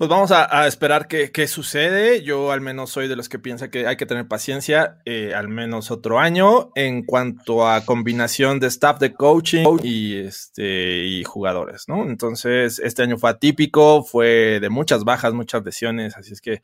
[0.00, 2.22] Pues vamos a, esperar qué, sucede.
[2.22, 5.48] Yo al menos soy de los que piensa que hay que tener paciencia, eh, al
[5.48, 11.84] menos otro año, en cuanto a combinación de staff de coaching y, este, y jugadores,
[11.86, 12.04] ¿no?
[12.08, 16.62] Entonces, este año fue atípico, fue de muchas bajas, muchas lesiones, así es que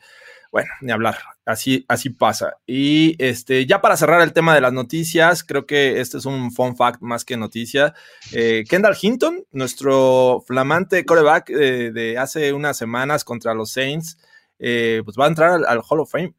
[0.56, 2.56] bueno, ni hablar, así, así pasa.
[2.66, 6.50] Y este, ya para cerrar el tema de las noticias, creo que este es un
[6.50, 7.92] fun fact más que noticia.
[8.32, 14.16] Eh, Kendall Hinton, nuestro flamante coreback eh, de hace unas semanas contra los Saints,
[14.58, 16.32] eh, pues va a entrar al, Hall of Fame.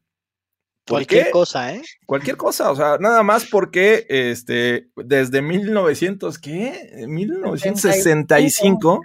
[0.84, 1.82] Cualquier cosa, ¿eh?
[2.04, 7.04] Cualquier cosa, o sea, nada más porque este, desde 1900, ¿qué?
[7.06, 9.00] 1965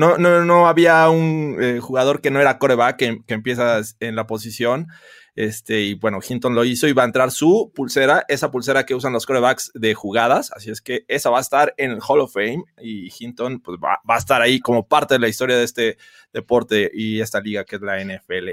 [0.00, 4.16] no, no, no había un eh, jugador que no era coreback que, que empieza en
[4.16, 4.88] la posición.
[5.36, 8.94] Este, y bueno, Hinton lo hizo y va a entrar su pulsera, esa pulsera que
[8.94, 10.50] usan los corebacks de jugadas.
[10.52, 13.78] Así es que esa va a estar en el Hall of Fame y Hinton pues,
[13.78, 15.98] va, a estar ahí como parte de la historia de este
[16.32, 18.48] deporte y esta liga que es la NFL.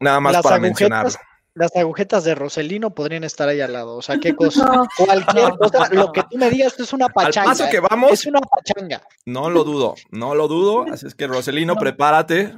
[0.00, 1.12] nada más para mencionarlo
[1.60, 3.96] las agujetas de Roselino podrían estar ahí al lado.
[3.96, 4.82] O sea, qué cosa.
[4.96, 7.50] Cualquier cosa, lo que tú me digas es una pachanga.
[7.50, 8.12] Al paso que vamos.
[8.12, 9.02] Es una pachanga.
[9.26, 10.86] No lo dudo, no lo dudo.
[10.90, 12.54] Así es que Roselino, prepárate.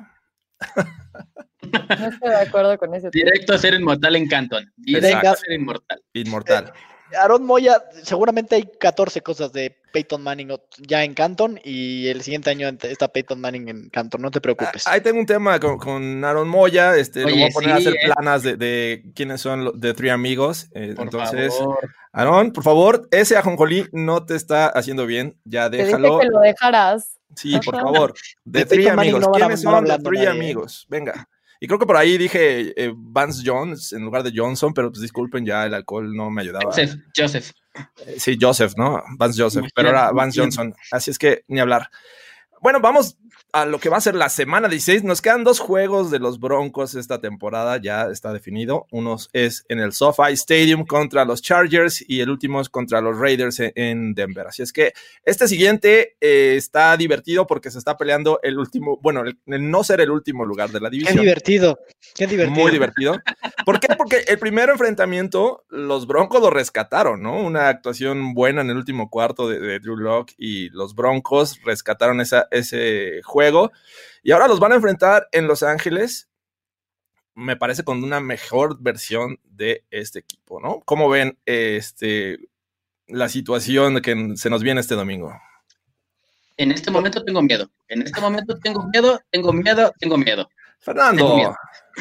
[0.76, 3.10] No estoy de acuerdo con ese.
[3.10, 4.72] Directo a ser inmortal en Canton.
[4.76, 6.00] Directo a ser inmortal.
[6.12, 6.72] Inmortal.
[7.20, 12.50] Aaron Moya, seguramente hay 14 cosas de Peyton Manning ya en Canton y el siguiente
[12.50, 14.86] año está Peyton Manning en Canton, no te preocupes.
[14.86, 17.98] Ahí tengo un tema con, Aaron Moya, este, lo voy a poner a hacer eh.
[18.06, 20.68] planas de, quiénes son los de Three Amigos.
[20.74, 21.54] Eh, entonces,
[22.12, 26.18] Aaron, por favor, ese ajonjolí no te está haciendo bien, ya déjalo.
[26.18, 27.18] Te que lo dejarás.
[27.34, 29.26] Sí, por favor, de Three Amigos.
[29.34, 30.86] ¿Quiénes son los Three Amigos?
[30.88, 31.28] Venga.
[31.62, 35.00] Y creo que por ahí dije eh, Vance Jones en lugar de Johnson, pero pues
[35.00, 36.64] disculpen, ya el alcohol no me ayudaba.
[36.64, 37.52] Joseph, Joseph.
[38.04, 39.00] Eh, sí, Joseph, ¿no?
[39.16, 40.74] Vance Joseph, pero ahora Vance Johnson.
[40.90, 41.88] Así es que ni hablar.
[42.60, 43.16] Bueno, vamos
[43.52, 45.04] a lo que va a ser la semana 16.
[45.04, 48.86] Nos quedan dos juegos de los Broncos esta temporada, ya está definido.
[48.90, 53.18] Uno es en el SoFi Stadium contra los Chargers y el último es contra los
[53.18, 54.46] Raiders e-, en Denver.
[54.46, 54.94] Así es que
[55.26, 60.00] este siguiente eh, está divertido porque se está peleando el último, bueno, el, no ser
[60.00, 61.16] el último lugar de la división.
[61.16, 61.78] Qué divertido,
[62.14, 62.58] qué divertido.
[62.58, 63.18] Muy divertido.
[63.66, 63.88] ¿Por qué?
[63.98, 67.38] Porque el primer enfrentamiento, los Broncos lo rescataron, ¿no?
[67.42, 72.48] Una actuación buena en el último cuarto de, Drew Locke y los Broncos rescataron esa,
[72.50, 73.41] ese juego
[74.22, 76.28] y ahora los van a enfrentar en Los Ángeles,
[77.34, 80.80] me parece con una mejor versión de este equipo, ¿no?
[80.84, 82.38] ¿Cómo ven este,
[83.06, 85.32] la situación que se nos viene este domingo?
[86.56, 87.70] En este momento tengo miedo.
[87.88, 90.48] En este momento tengo miedo, tengo miedo, tengo miedo.
[90.78, 91.56] Fernando.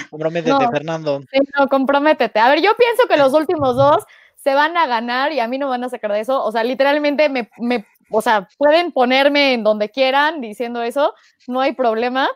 [0.10, 1.22] Comprométete, Fernando.
[1.58, 2.40] no, comprométete.
[2.40, 4.04] A ver, yo pienso que los últimos dos
[4.36, 6.44] se van a ganar y a mí no van a sacar de eso.
[6.44, 11.14] O sea, literalmente me, me o sea, pueden ponerme en donde quieran diciendo eso,
[11.48, 12.30] no hay problema.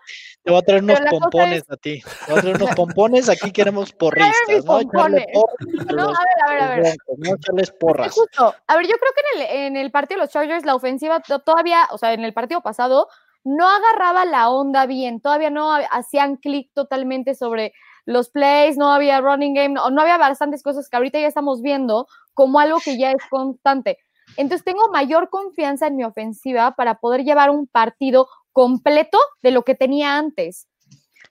[0.43, 2.01] Te voy a traer unos pompones a ti.
[2.25, 4.81] Te voy a traer unos pompones, aquí queremos porristas, ¿no?
[4.81, 6.95] no, a ver, a ver, a ver.
[7.17, 8.13] No echarles porras.
[8.13, 8.55] Justo.
[8.67, 11.19] A ver, yo creo que en el, en el partido de los Chargers la ofensiva
[11.19, 13.07] todavía, o sea, en el partido pasado,
[13.43, 17.73] no agarraba la onda bien, todavía no hacían clic totalmente sobre
[18.05, 21.61] los plays, no había running game, no, no había bastantes cosas que ahorita ya estamos
[21.61, 23.99] viendo como algo que ya es constante.
[24.37, 29.63] Entonces tengo mayor confianza en mi ofensiva para poder llevar un partido completo de lo
[29.63, 30.67] que tenía antes.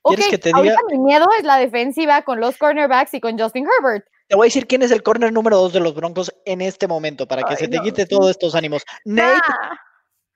[0.02, 3.66] Ok, que te ahorita mi miedo es la defensiva con los cornerbacks y con Justin
[3.66, 4.06] Herbert.
[4.28, 6.86] Te voy a decir quién es el corner número dos de los Broncos en este
[6.86, 8.82] momento para que se te quite todos estos ánimos.
[9.04, 9.40] Nate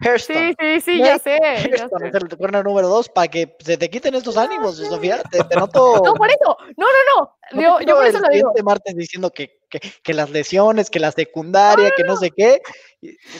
[0.01, 1.39] Sí, sí, sí, ya sé.
[1.43, 5.21] Hairston es el corner número dos para que se te quiten estos ánimos, Sofía.
[5.31, 6.03] Te, noto.
[6.05, 6.57] No, por eso.
[6.77, 7.61] No, no, no.
[7.61, 8.53] yo, yo por eso lo digo.
[8.63, 12.61] martes diciendo que, que, que, las lesiones, que la secundaria, que no sé qué.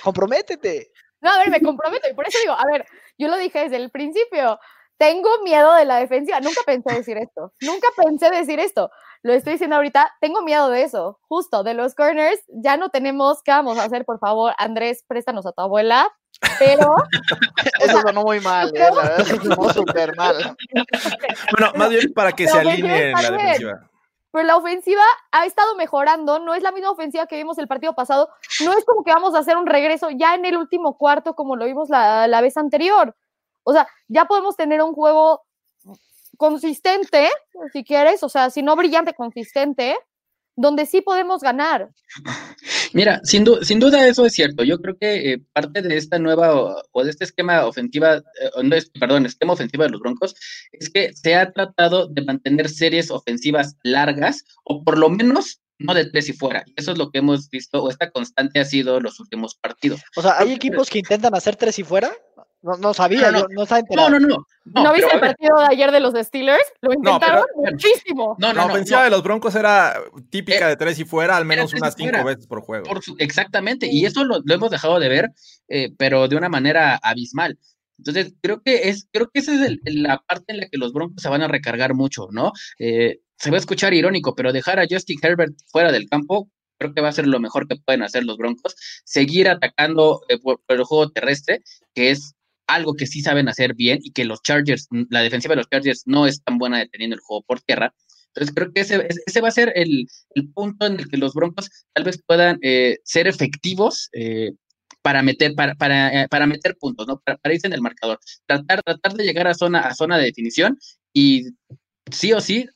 [0.03, 0.91] Comprométete.
[1.21, 2.09] No, a ver, me comprometo.
[2.11, 2.85] Y por eso digo, a ver,
[3.17, 4.59] yo lo dije desde el principio.
[4.97, 6.41] Tengo miedo de la defensiva.
[6.41, 7.53] Nunca pensé decir esto.
[7.61, 8.91] Nunca pensé decir esto.
[9.23, 10.13] Lo estoy diciendo ahorita.
[10.21, 11.21] Tengo miedo de eso.
[11.29, 12.41] Justo, de los corners.
[12.49, 13.45] Ya no tenemos.
[13.45, 14.05] ¿Qué vamos a hacer?
[14.05, 16.13] Por favor, Andrés, préstanos a tu abuela
[16.59, 16.95] pero...
[17.81, 18.79] Eso sonó muy mal, ¿eh?
[18.79, 20.57] la verdad sonó súper mal.
[21.51, 23.89] Bueno, más bien para que se alinee la defensiva.
[24.31, 27.95] Pero la ofensiva ha estado mejorando, no es la misma ofensiva que vimos el partido
[27.95, 28.29] pasado,
[28.65, 31.57] no es como que vamos a hacer un regreso ya en el último cuarto como
[31.57, 33.17] lo vimos la, la vez anterior.
[33.65, 35.43] O sea, ya podemos tener un juego
[36.37, 37.29] consistente,
[37.73, 39.99] si quieres, o sea, si no brillante, consistente,
[40.59, 41.89] donde sí podemos ganar.
[42.93, 44.65] Mira, sin, sin duda eso es cierto.
[44.65, 49.25] Yo creo que eh, parte de esta nueva o, de este esquema ofensiva, eh, perdón,
[49.25, 50.35] esquema ofensiva de los Broncos,
[50.73, 55.95] es que se ha tratado de mantener series ofensivas largas o por lo menos no
[55.95, 56.65] de tres y fuera.
[56.75, 60.03] Eso es lo que hemos visto, o esta constante ha sido los últimos partidos.
[60.17, 62.11] O sea, ¿hay equipos que intentan hacer tres y fuera?
[62.61, 64.45] No, no sabía, no, no, no, no, no,
[64.83, 64.93] no.
[64.93, 66.65] viste el partido de ayer de los Steelers?
[66.81, 68.37] Lo intentaron muchísimo.
[68.39, 69.97] No, la ofensiva de los Broncos era
[70.29, 72.87] típica eh, de tres y fuera, al menos unas cinco veces por juego.
[73.19, 75.31] exactamente, y eso lo, hemos dejado de ver,
[75.69, 77.59] eh, pero de una manera abismal.
[77.99, 81.23] Entonces, creo que es, creo que esa es la parte en la que los Broncos
[81.23, 82.53] se van a recargar mucho, ¿no?
[82.81, 86.95] Eh, se va a escuchar irónico, pero dejar a Justin Herbert fuera del campo, creo
[86.95, 88.75] que va a ser lo mejor que pueden hacer los Broncos.
[89.05, 91.63] Seguir atacando por, el juego terrestre,
[91.95, 92.35] que es
[92.69, 96.03] algo que sí saben hacer bien y que los Chargers, la defensiva de los Chargers
[96.07, 97.93] no es tan buena deteniendo el juego por tierra.
[98.29, 100.07] Entonces creo que ese, va a ser el,
[100.55, 104.53] punto en el que los Broncos tal vez puedan eh, ser efectivos eh,
[105.03, 107.21] para meter, para, para, eh, para, meter puntos, ¿no?
[107.21, 108.21] Para, irse en el marcador.
[108.47, 110.79] Tratar, tratar de llegar a zona, a zona de definición
[111.13, 111.47] y
[112.13, 112.69] sí o sí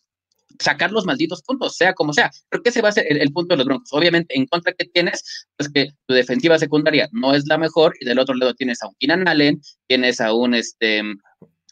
[0.61, 2.31] sacar los malditos puntos, sea como sea.
[2.49, 3.89] Creo que ese va a ser el, punto de los Broncos.
[3.93, 8.05] Obviamente, en contra que tienes, pues que tu defensiva secundaria no es la mejor, y
[8.05, 11.03] del otro lado tienes a un Keenan Allen, tienes a un este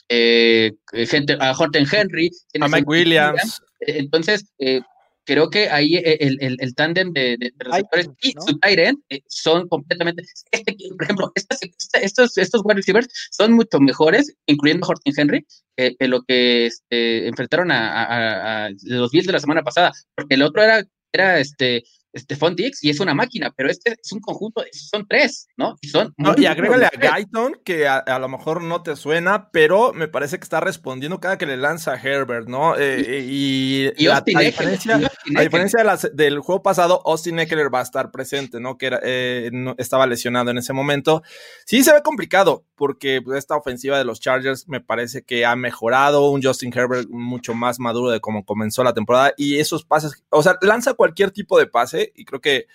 [0.09, 3.63] eh, gente, a Horton Henry, a Mike Williams.
[3.81, 4.81] Entonces, eh,
[5.25, 9.23] creo que ahí eh, el, el, el tándem de, de, receptores y su tight eh,
[9.29, 15.47] son completamente, este, por ejemplo, estos, estos wide receivers son mucho mejores, incluyendo Horton Henry,
[15.77, 20.43] que, lo que este, enfrentaron a, a, los Bills de la semana pasada, porque el
[20.43, 21.85] otro era, era este,
[22.17, 25.77] Stephon Dix y es una máquina, pero este es un conjunto, son tres, ¿no?
[25.81, 30.09] Y, son y agrégale a Guyton, que a, lo mejor no te suena, pero me
[30.09, 32.77] parece que está respondiendo cada que le lanza a Herbert, ¿no?
[32.77, 35.01] Eh, y, y, a, diferencia,
[35.37, 38.77] a diferencia del juego pasado, Austin Eckler va a estar presente, ¿no?
[38.77, 41.23] Que era, eh, no, estaba lesionado en ese momento.
[41.65, 45.55] Sí se ve complicado, porque pues, esta ofensiva de los Chargers me parece que ha
[45.57, 50.25] mejorado, un Justin Herbert mucho más maduro de cómo comenzó la temporada, y esos pases,
[50.31, 52.67] o sea, lanza cualquier tipo de pase y creo que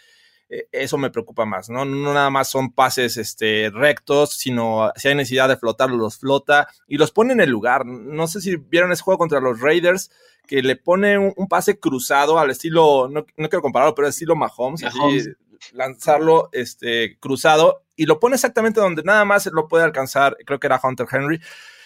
[0.49, 1.85] eh, eso me preocupa más, ¿no?
[1.85, 6.67] No nada más son pases este, rectos, sino si hay necesidad de flotarlos, los flota
[6.87, 7.85] y los pone en el lugar.
[7.85, 10.11] No sé si vieron ese juego contra los Raiders,
[10.47, 14.83] que le pone un, pase cruzado al estilo, no, quiero compararlo, pero al estilo Mahomes,
[14.83, 15.33] así
[15.73, 20.67] lanzarlo este, cruzado y lo pone exactamente donde nada más lo puede alcanzar, creo que
[20.67, 21.41] era Hunter Henry.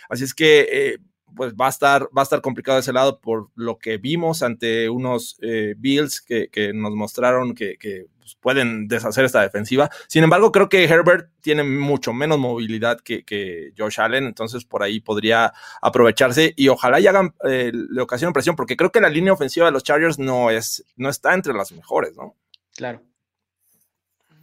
[0.10, 0.98] Así es que eh,
[1.36, 4.90] pues va a estar, va a estar complicado ese lado por lo que vimos ante
[4.90, 7.78] unos eh, Bills que, nos mostraron que,
[8.18, 9.90] pues, pueden deshacer esta defensiva.
[10.08, 15.00] Sin embargo, creo que Herbert tiene mucho menos movilidad que, Josh Allen, entonces por ahí
[15.00, 19.34] podría aprovecharse y ojalá y hagan, eh, le ocasionen presión, porque creo que la línea
[19.34, 22.36] ofensiva de los Chargers no, es, no está entre las mejores, ¿no?
[22.76, 23.02] Claro.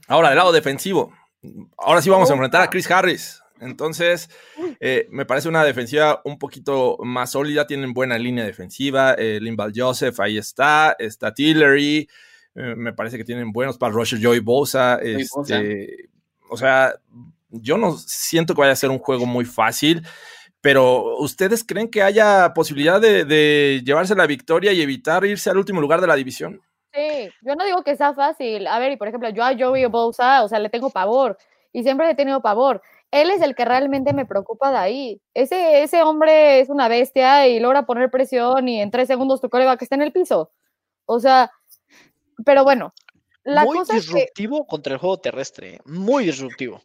[0.08, 1.12] Ahora, del lado defensivo,
[1.76, 3.42] ahora sí vamos a enfrentar a Chris Harris.
[3.60, 4.28] Entonces,
[4.80, 7.66] eh, me parece una defensiva un poquito más sólida.
[7.66, 9.14] Tienen buena línea defensiva.
[9.14, 10.96] Eh, Limbal Joseph, ahí está.
[10.98, 12.08] Está Tillery.
[12.54, 14.98] Eh, me parece que tienen buenos para Roger Joy Bosa.
[15.02, 16.08] Este,
[16.48, 16.94] o sea,
[17.50, 20.02] yo no siento que vaya a ser un juego muy fácil.
[20.60, 25.58] Pero, ¿ustedes creen que haya posibilidad de, de llevarse la victoria y evitar irse al
[25.58, 26.60] último lugar de la división?
[26.92, 28.66] Sí, yo no digo que sea fácil.
[28.66, 31.36] A ver, y por ejemplo, yo a Joey Bosa, o sea, le tengo pavor
[31.72, 32.80] y siempre le he tenido pavor
[33.20, 35.22] él es el que realmente me preocupa de ahí.
[35.34, 39.48] Ese, ese hombre es una bestia y logra poner presión y en tres segundos tu
[39.48, 40.52] que está en el piso.
[41.06, 41.50] O sea,
[42.44, 42.92] pero bueno.
[43.44, 46.80] La muy disruptivo contra el juego terrestre, muy disruptivo.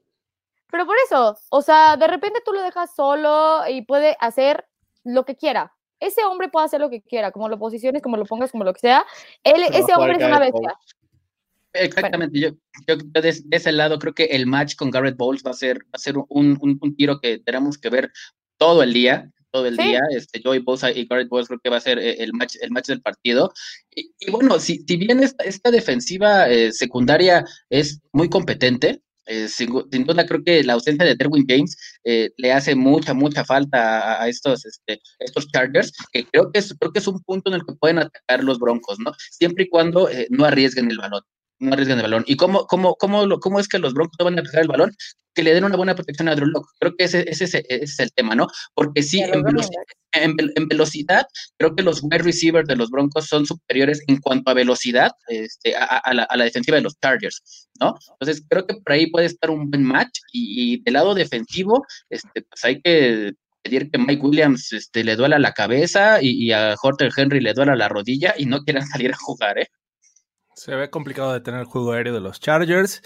[0.69, 4.65] Pero por eso, o sea, de repente tú lo dejas solo y puede hacer
[5.03, 5.73] lo que quiera.
[5.99, 8.73] Ese hombre puede hacer lo que quiera, como lo posiciones, como lo pongas, como lo
[8.73, 9.05] que sea.
[9.43, 10.77] Él, ese hombre es una bestia.
[11.73, 12.49] Exactamente, yo,
[12.87, 15.93] yo, de, ese lado creo que el match con Garrett Bowles va a ser, va
[15.93, 18.11] a ser un, un, tiro que tenemos que ver
[18.57, 20.01] todo el día, todo el día.
[20.11, 22.71] Este, Joey Bosa y Garrett Bowles creo que va a ser eh, el match, el
[22.71, 23.53] match del partido.
[23.95, 29.69] Y, bueno, si, si, bien esta, esta defensiva eh, secundaria es muy competente, eh, sin,
[29.69, 34.65] duda creo que la ausencia de Derwin James le hace mucha, mucha falta a, estos,
[34.65, 37.75] este, estos Chargers, que creo que, es, creo que es un punto en el que
[37.75, 39.13] pueden atacar los Broncos, ¿no?
[39.31, 41.21] Siempre y cuando no arriesguen el balón
[41.61, 42.23] no arriesgan el balón.
[42.27, 44.67] ¿Y cómo, cómo, cómo, lo, cómo es que los Broncos no van a arriesgar el
[44.67, 44.91] balón?
[45.33, 46.67] Que le den una buena protección a Drew Locke.
[46.79, 48.47] Creo que ese, ese, es el tema, ¿no?
[48.73, 51.25] Porque sí, en velocidad,
[51.57, 55.75] creo que los wide receivers de los Broncos son superiores en cuanto a velocidad este,
[55.75, 57.95] a, la, a, la, defensiva de los Chargers, ¿no?
[58.19, 62.41] Entonces, creo que por ahí puede estar un buen match y, del lado defensivo, este,
[62.41, 66.75] pues hay que pedir que Mike Williams este, le duela la cabeza y, y a
[66.81, 69.69] Horter Henry le duela la rodilla y no quieran salir a jugar, ¿eh?
[70.53, 73.01] Se ve complicado de tener el juego aéreo de los Chargers.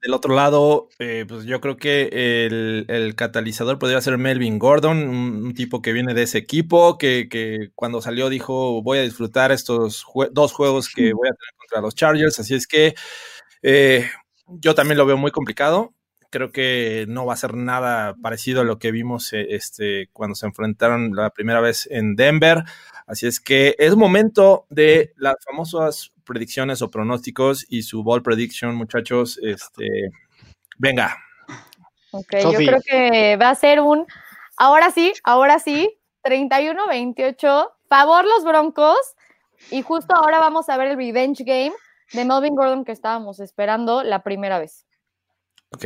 [0.00, 2.08] Del otro lado, eh, pues yo creo que
[2.46, 8.00] el, catalizador podría ser Melvin Gordon, un, tipo que viene de ese equipo, que, cuando
[8.00, 12.38] salió dijo voy a disfrutar estos dos juegos que voy a tener contra los Chargers.
[12.38, 12.94] Así es que
[13.62, 14.08] eh,
[14.46, 15.94] yo también lo veo muy complicado.
[16.30, 20.36] Creo que no va a ser nada parecido a lo que vimos eh, este, cuando
[20.36, 22.64] se enfrentaron la primera vez en Denver.
[23.06, 28.74] Así es que es momento de las famosas predicciones o pronósticos y su ball prediction,
[28.74, 29.38] muchachos.
[29.42, 30.10] Este,
[30.78, 31.16] venga.
[32.10, 34.06] Ok, yo creo que va a ser un,
[34.56, 38.98] ahora sí, ahora sí, 31-28, favor los Broncos.
[39.70, 41.72] Y justo ahora vamos a ver el revenge game
[42.12, 44.86] de Melvin Gordon que estábamos esperando la primera vez.
[45.70, 45.84] Ok,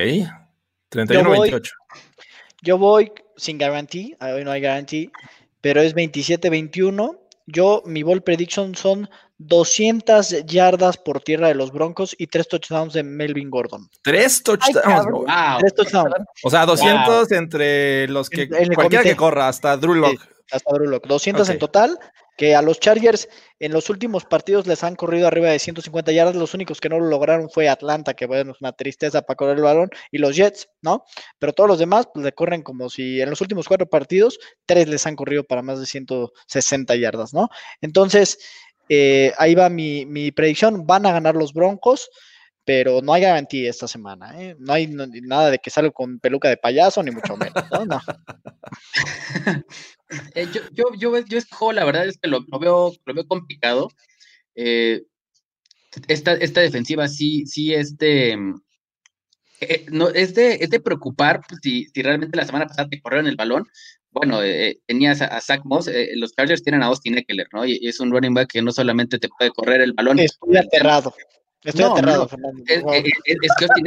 [0.91, 1.71] 31-28.
[2.63, 5.11] Yo voy sin garantía, hoy no hay garantía,
[5.61, 7.19] pero es 27-21.
[7.47, 9.09] Yo, mi ball prediction son
[9.39, 13.89] 200 yardas por tierra de los Broncos y tres touchdowns de Melvin Gordon.
[14.03, 15.07] ¿Tres touchdowns?
[15.07, 15.59] wow.
[15.61, 16.15] Tres touchdowns.
[16.43, 20.05] O sea, 200 entre los que cualquiera que corra, hasta Drew
[20.51, 21.07] hasta Drew Locke.
[21.07, 21.99] 200 en total
[22.39, 23.29] que a los Chargers
[23.59, 27.01] en los últimos partidos les han corrido arriba de 150 yardas, los únicos que no
[27.01, 30.37] lo lograron fue Atlanta, que bueno, es una tristeza para correr el balón, y los
[30.37, 31.05] Jets, ¿no?
[31.41, 34.89] Pero todos los demás pues, le corren como si en los últimos cuatro partidos, tres
[34.89, 37.49] les han corrido para más de 160 yardas, ¿no?
[37.81, 38.39] Entonces,
[38.89, 42.11] eh, ahí va mi, mi predicción, van a ganar los Broncos,
[42.65, 44.57] pero no hay garantía esta semana, ¿eh?
[44.59, 47.87] No hay nada de que salga con peluca de payaso, ni mucho menos, ¿no?
[47.87, 48.01] no.
[50.35, 53.27] Eh, yo, yo, yo, yo este juego, la verdad es que lo, veo, lo veo
[53.27, 53.91] complicado.
[56.07, 58.37] Esta, esta defensiva sí, sí, este.
[59.91, 63.27] No, es, de, es de preocupar pues, si, si, realmente la semana pasada te corrieron
[63.27, 63.67] el balón.
[64.11, 64.41] Bueno,
[64.87, 67.65] tenías a, Zach Moss, los Chargers tienen a Austin Eckler, ¿no?
[67.65, 70.19] Y, es un running back que no solamente te puede correr el balón.
[70.19, 71.15] Estoy aterrado.
[71.65, 72.63] Estoy aterrado, Fernando.
[72.67, 72.83] Es,
[73.59, 73.87] que Austin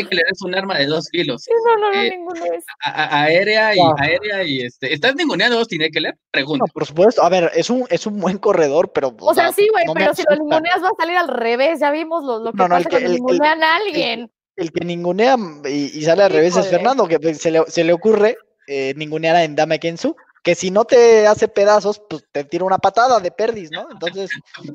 [0.00, 1.44] Eckler es, un arma de dos filos.
[1.48, 2.64] no, no, no, eh, ninguno es.
[2.82, 4.92] aérea y aérea y este.
[4.92, 6.16] ¿Estás ninguneando a Austin Eckler?
[6.32, 6.64] Pregunta.
[6.66, 7.22] No, por supuesto.
[7.22, 9.14] A ver, es un, es un buen corredor, pero.
[9.20, 11.78] O, sea, sí, güey, pero si lo ninguneas va a salir al revés.
[11.78, 14.30] Ya vimos lo, lo que pasa el que, cuando ningunean a alguien.
[14.56, 15.36] El, que ningunea
[15.70, 18.36] y, sale al revés es Fernando, que se le, se le ocurre
[18.66, 22.78] eh, ningunear a Endame Kensu que si no te hace pedazos, pues te tira una
[22.78, 23.88] patada de perdis, ¿no?
[23.90, 24.30] Entonces,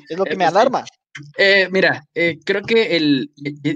[0.09, 0.83] es lo que me alarma.
[1.37, 3.31] Eh, mira, eh, creo que el.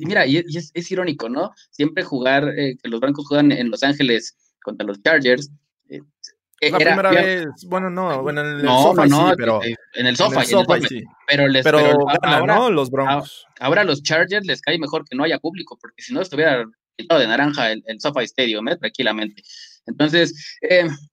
[0.05, 1.53] mira, y es, irónico, ¿no?
[1.71, 5.49] Siempre jugar, eh, que los Broncos juegan en Los Ángeles contra los Chargers.
[5.89, 9.61] la primera vez, bueno, no, bueno, en el sofá no, sí, pero
[9.93, 11.03] en el sofá, sí.
[11.27, 12.71] Pero, les, pero, ahora, ¿no?
[12.71, 13.45] Los Broncos.
[13.57, 16.65] Ahora, los Chargers les cae mejor que no haya público, porque si no estuviera
[16.97, 19.43] pintado de naranja el, el SoFi Stadium, tranquilamente.
[19.85, 20.57] Entonces,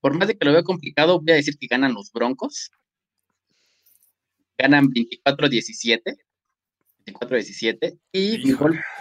[0.01, 2.71] por más de que lo vea complicado, voy a decir que ganan los Broncos
[4.57, 6.17] ganan 24-17.
[7.05, 7.99] 24-17.
[8.11, 8.37] Y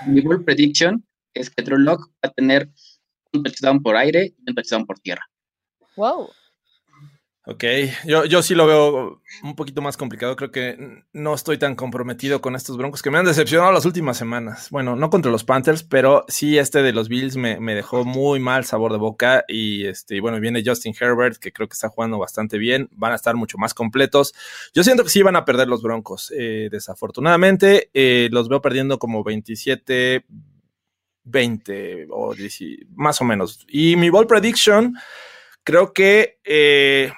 [0.07, 2.69] mi goal, prediction es que Drew Locke va a tener
[3.33, 5.25] un touchdown por aire y un touchdown por tierra.
[5.97, 6.31] Wow.
[7.45, 7.65] Ok,
[8.07, 10.37] yo, yo sí lo veo un poquito más complicado.
[10.37, 14.17] Creo que no estoy tan comprometido con estos Broncos que me han decepcionado las últimas
[14.17, 14.69] semanas.
[14.71, 18.65] Bueno, no contra los Panthers, pero sí este de los Bills me, dejó muy mal
[18.65, 19.45] sabor de boca.
[19.49, 22.89] Y este, bueno, viene Justin Herbert, que creo que está jugando bastante bien.
[22.93, 24.35] Van a estar mucho más completos.
[24.73, 26.33] Yo siento que sí van a perder los Broncos.
[26.39, 30.25] Eh, desafortunadamente, eh, los veo perdiendo como 27,
[31.25, 32.37] 20 o
[32.95, 33.67] más o menos.
[33.67, 34.95] Y mi ball prediction,
[35.65, 36.39] creo que.
[36.45, 37.11] Eh,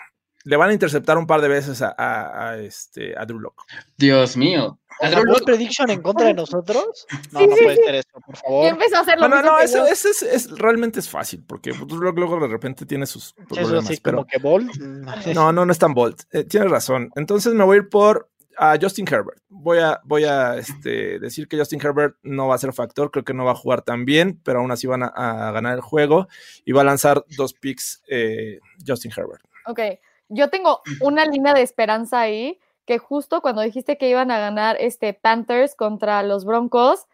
[0.45, 3.65] le van a interceptar un par de veces a, este, a Drew Locke.
[3.97, 4.79] Dios mío.
[5.01, 7.07] ¿A Drew Locke prediction en contra de nosotros?
[7.33, 8.67] No, no puede ser eso, por favor.
[8.69, 9.29] Empezó a hacerlo.
[9.29, 13.07] No, no, no, eso, es, realmente es fácil, porque Drew Locke luego de repente tiene
[13.07, 13.91] sus problemas.
[13.91, 14.71] Eso pero, como que Bolt.
[15.35, 16.23] No, no, no es tan Bolt.
[16.31, 17.11] Eh, tienes razón.
[17.17, 19.41] Entonces me voy a ir por a Justin Herbert.
[19.49, 23.25] Voy a, voy a este, decir que Justin Herbert no va a ser factor, creo
[23.25, 26.29] que no va a jugar tan bien, pero aún así van a, ganar el juego
[26.65, 29.43] y va a lanzar dos picks eh, Justin Herbert.
[29.67, 29.81] Ok,
[30.29, 34.77] yo tengo una línea de esperanza ahí, que justo cuando dijiste que iban a ganar
[34.79, 37.07] este Panthers contra los Broncos,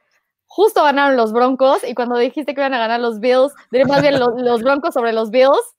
[0.46, 3.52] justo ganaron los Broncos, y cuando dijiste que iban a ganar los Bills,
[3.86, 5.76] más bien los, Broncos sobre los Bills,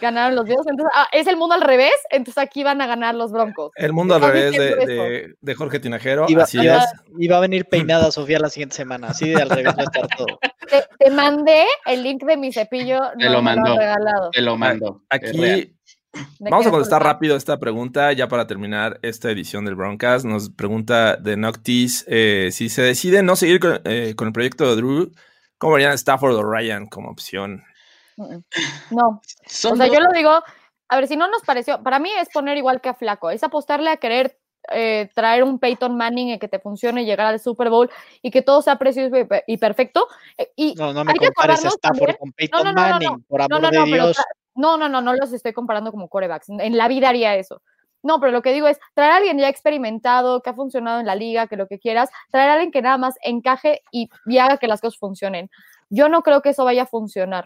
[0.00, 0.66] ganaron los Bills.
[0.66, 3.72] Entonces, ah, es el mundo al revés, entonces aquí van a ganar los Broncos.
[3.76, 4.52] El mundo al revés
[5.40, 6.26] de, Jorge Tinajero.
[6.28, 9.84] Y va, a venir peinada Sofía la siguiente semana, así de al revés va a
[9.84, 10.38] estar todo.
[10.98, 13.00] Te, mandé el link de mi cepillo.
[13.18, 13.74] Te lo mandó.
[14.32, 15.02] Te lo mando.
[15.08, 15.77] Aquí
[16.40, 20.24] Vamos a contestar rápido esta pregunta ya para terminar esta edición del Broncast.
[20.24, 24.76] Nos pregunta de Noctis eh, si se decide no seguir eh, con, el proyecto de
[24.76, 25.12] Drew,
[25.58, 27.64] ¿cómo verían Stafford o Ryan como opción?
[28.16, 29.20] No.
[29.20, 30.42] o sea, yo lo digo,
[30.88, 33.42] a ver, si no nos pareció, para mí es poner igual que a Flaco, es
[33.44, 34.38] apostarle a querer
[34.70, 37.90] eh, traer un Peyton Manning y que te funcione, llegar al Super Bowl
[38.20, 39.16] y que todo sea precioso
[39.46, 40.06] y perfecto.
[40.36, 44.16] Eh, y no, no me compares Stafford con Peyton Manning, por amor de Dios.
[44.58, 46.48] No, no, no, no los estoy comparando como corebacks.
[46.48, 47.62] En la vida haría eso.
[48.02, 51.06] No, pero lo que digo es traer a alguien ya experimentado, que ha funcionado en
[51.06, 54.58] la liga, que lo que quieras, traer a alguien que nada más encaje y, haga
[54.58, 55.48] que las cosas funcionen.
[55.90, 57.44] Yo no creo que eso vaya a funcionar.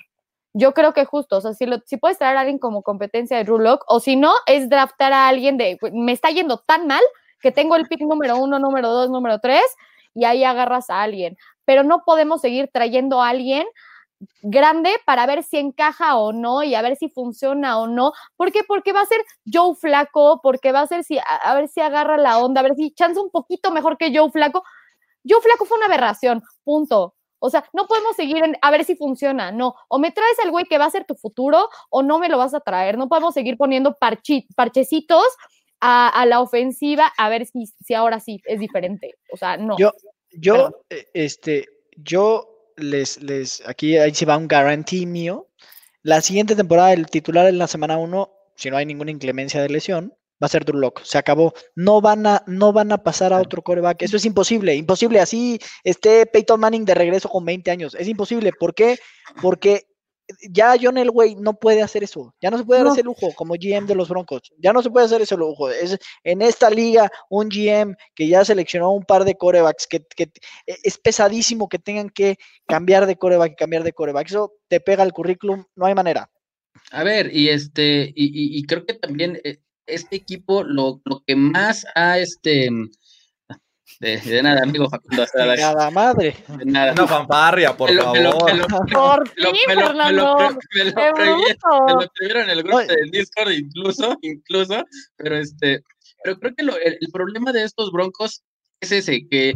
[0.54, 3.44] Yo creo que justo, o sea, si, si puedes traer a alguien como competencia de
[3.44, 7.02] Drew o si no, es draftar a alguien de, me está yendo tan mal
[7.40, 9.64] que tengo el pick número uno, número dos, número tres,
[10.14, 11.36] y ahí agarras a alguien.
[11.66, 13.66] Pero no podemos seguir trayendo a alguien
[14.42, 18.12] grande para ver si encaja o no y a ver si funciona o no.
[18.36, 18.62] ¿Por qué?
[18.66, 22.16] Porque va a ser Joe Flaco, porque va a ser si, a, ver si agarra
[22.16, 24.62] la onda, a ver si chance un poquito mejor que Joe Flaco.
[25.28, 27.14] Joe Flaco fue una aberración, punto.
[27.38, 29.74] O sea, no podemos seguir a ver si funciona, no.
[29.88, 32.38] O me traes al güey que va a ser tu futuro o no me lo
[32.38, 32.96] vas a traer.
[32.96, 33.96] No podemos seguir poniendo
[34.54, 35.24] parchecitos
[35.80, 39.16] a, la ofensiva a ver si, si ahora sí es diferente.
[39.32, 39.76] O sea, no.
[39.76, 39.90] Yo,
[40.30, 41.66] yo, eh, este,
[41.96, 42.51] yo
[42.82, 45.48] les, les, aquí ahí se va un guarantee mío.
[46.02, 49.68] La siguiente temporada, el titular en la semana 1, si no hay ninguna inclemencia de
[49.68, 51.54] lesión, va a ser Drew Se acabó.
[51.76, 54.02] No van a, no van a pasar a otro coreback.
[54.02, 55.20] Eso es imposible, imposible.
[55.20, 57.94] Así esté Peyton Manning de regreso con 20 años.
[57.94, 58.52] Es imposible.
[58.52, 58.98] ¿Por qué?
[59.40, 59.86] Porque
[60.50, 62.34] ya John Elway no puede hacer eso.
[62.40, 64.52] Ya no se puede dar ese lujo como GM de los Broncos.
[64.58, 65.70] Ya no se puede hacer ese lujo.
[65.70, 70.30] Es en esta liga un GM que ya seleccionó un par de corebacks que, e,
[70.66, 74.28] es pesadísimo que tengan que cambiar de coreback y cambiar de coreback.
[74.28, 76.30] Eso te pega el currículum, no hay manera.
[76.90, 81.86] A ver, y este, y, creo que también eh, este equipo lo, lo que más
[81.94, 82.70] ha este
[84.02, 85.24] de, nada, amigo Facundo.
[85.32, 86.36] De nada, madre.
[86.48, 86.92] De nada.
[86.92, 88.18] Una fanfarria, por favor.
[88.18, 90.36] Me lo, por fin, Fernando.
[90.74, 94.84] Me lo escribieron en el grupo de Discord incluso, incluso,
[95.16, 95.84] pero este,
[96.24, 98.42] pero creo que el, el problema de estos broncos
[98.80, 99.54] es ese, que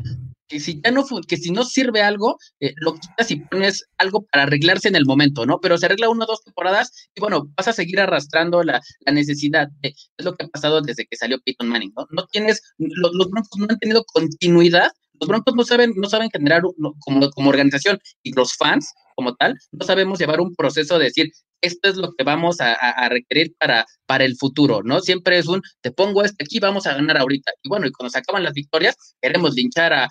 [0.49, 4.27] que si ya no, que si no sirve algo, eh, lo quitas y pones algo
[4.27, 5.61] para arreglarse en el momento, ¿no?
[5.61, 8.81] Pero se arregla una o dos temporadas y bueno, vas a seguir arrastrando la,
[9.13, 9.69] necesidad.
[9.83, 12.07] es lo que ha pasado desde que salió Peyton Manning, ¿no?
[12.11, 14.91] No tienes, los, los Broncos no han tenido continuidad,
[15.21, 16.63] los Broncos no saben, no saben generar
[17.01, 21.33] como, como organización y los fans como tal, no sabemos llevar un proceso de decir,
[21.67, 25.01] esto es lo que vamos a, requerir para, para el futuro, ¿no?
[25.01, 27.53] Siempre es un, te pongo este aquí, vamos a ganar ahorita.
[27.63, 30.09] Y bueno, y cuando se acaban las victorias, queremos linchar a,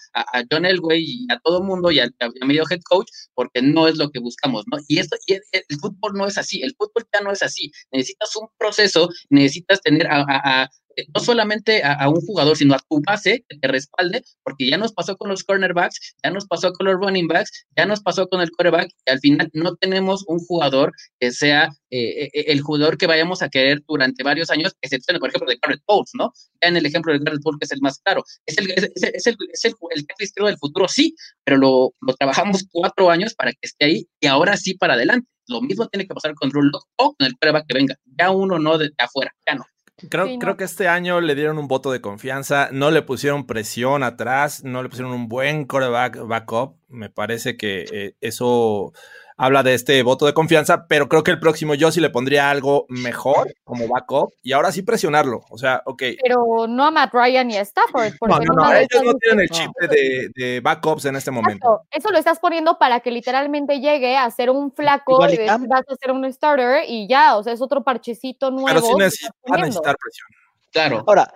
[0.51, 2.13] John Elway y a todo el mundo y al
[2.45, 4.77] medio head coach, porque no es lo que buscamos, ¿no?
[4.87, 5.41] Y esto, y el,
[5.79, 7.71] fútbol no es así, el fútbol ya no es así.
[7.91, 13.01] Necesitas un proceso, necesitas tener a, eh, no solamente a, un jugador, sino a tu
[13.01, 16.87] base que te respalde, porque ya nos pasó con los cornerbacks, ya nos pasó con
[16.87, 20.39] los running backs, ya nos pasó con el quarterback, y al final no tenemos un
[20.39, 25.17] jugador que sea eh, eh, el jugador que vayamos a querer durante varios años, excepto,
[25.19, 26.33] por ejemplo, de Garrett Bowles, ¿no?
[26.61, 28.23] Ya en el ejemplo de Garrett Bowles, que es el más claro.
[28.45, 32.65] Es el, es, es el, es el, el, del futuro, sí, pero lo, lo, trabajamos
[32.71, 35.27] cuatro años para que esté ahí y ahora sí para adelante.
[35.47, 37.95] Lo mismo tiene que pasar con Drew Locke o con el quarterback que venga.
[38.19, 39.65] Ya uno no de afuera, ya no.
[40.09, 44.03] Creo, creo que este año le dieron un voto de confianza, no le pusieron presión
[44.03, 46.77] atrás, no le pusieron un buen coreback backup.
[46.89, 48.91] Me parece que eh, eso
[49.37, 52.49] habla de este voto de confianza, pero creo que el próximo yo sí le pondría
[52.49, 55.43] algo mejor como backup y ahora sí presionarlo.
[55.49, 56.03] O sea, ok.
[56.21, 58.13] Pero no a Matt Ryan y a Stafford.
[58.21, 61.81] no, no, no, ellos no tienen el chip de, de, backups en este momento.
[61.91, 65.95] Eso lo estás poniendo para que literalmente llegue a ser un flaco y vas a
[65.95, 68.67] ser un starter y ya, o sea, es otro parchecito nuevo.
[68.67, 70.27] Pero sí necesita, necesitar presión.
[70.71, 71.03] Claro.
[71.07, 71.33] Ahora,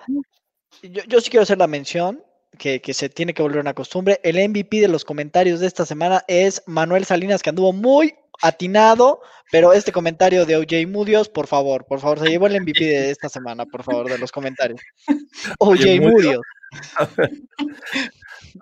[0.82, 2.22] yo, yo sí quiero hacer la mención
[2.58, 4.20] que, se tiene que volver una costumbre.
[4.24, 9.22] El MVP de los comentarios de esta semana es Manuel Salinas, que anduvo muy atinado,
[9.52, 13.12] pero este comentario de OJ Mudios, por favor, por favor, se llevó el MVP de
[13.12, 14.82] esta semana, por favor, de los comentarios.
[15.60, 16.42] OJ Mudios.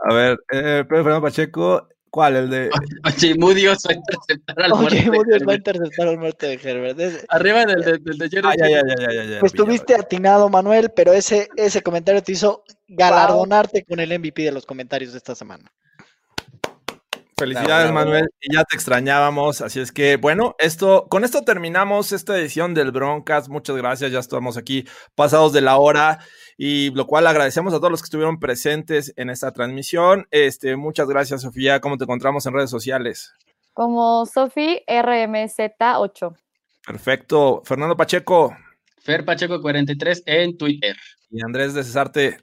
[0.09, 2.35] A ver, eh, Pedro Fernando Pacheco, ¿Cuál?
[2.35, 2.69] El de.
[3.05, 5.45] Oye, Mudios va a interceptar al Oye, muerte.
[5.45, 7.25] va a interceptar al muerte de Herbert.
[7.29, 8.47] Arriba del de, de, Jerry.
[8.47, 12.31] Ah, ya, ya, ya, ya, ya, pues estuviste atinado, Manuel, pero ese, ese comentario te
[12.31, 15.71] hizo galardonarte con el MVP de los comentarios de esta semana.
[17.39, 18.27] Felicidades, Manuel.
[18.41, 19.61] Y ya te extrañábamos.
[19.61, 23.47] Así es que, bueno, esto, con esto terminamos esta edición del Broncas.
[23.47, 24.11] Muchas gracias.
[24.11, 26.17] Ya estamos aquí pasados de la hora.
[26.57, 30.27] Y lo cual agradecemos a todos los que estuvieron presentes en esta transmisión.
[30.31, 31.79] Este, muchas gracias, Sofía.
[31.79, 33.33] ¿Cómo te encontramos en redes sociales?
[33.73, 36.35] Como Sofi RMZ8.
[36.85, 37.61] Perfecto.
[37.63, 38.57] Fernando Pacheco.
[39.03, 40.97] Fer Pacheco 43 en Twitter.
[41.29, 42.39] Y Andrés de Cesarte.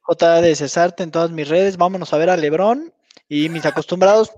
[0.00, 1.76] J de Cesarte en todas mis redes.
[1.76, 2.94] Vámonos a ver a Lebrón
[3.28, 4.32] y mis acostumbrados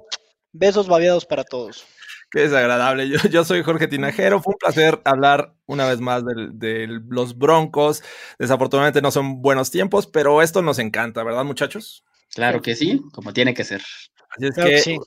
[0.52, 1.86] besos babeados para todos.
[2.30, 3.08] Qué desagradable.
[3.08, 4.40] Yo, yo soy Jorge Tinajero.
[4.40, 8.02] Fue un placer hablar una vez más de, los Broncos.
[8.38, 12.04] Desafortunadamente no son buenos tiempos, pero esto nos encanta, ¿verdad, muchachos?
[12.32, 13.82] Claro que sí, como tiene que ser.
[14.30, 14.98] Así es que,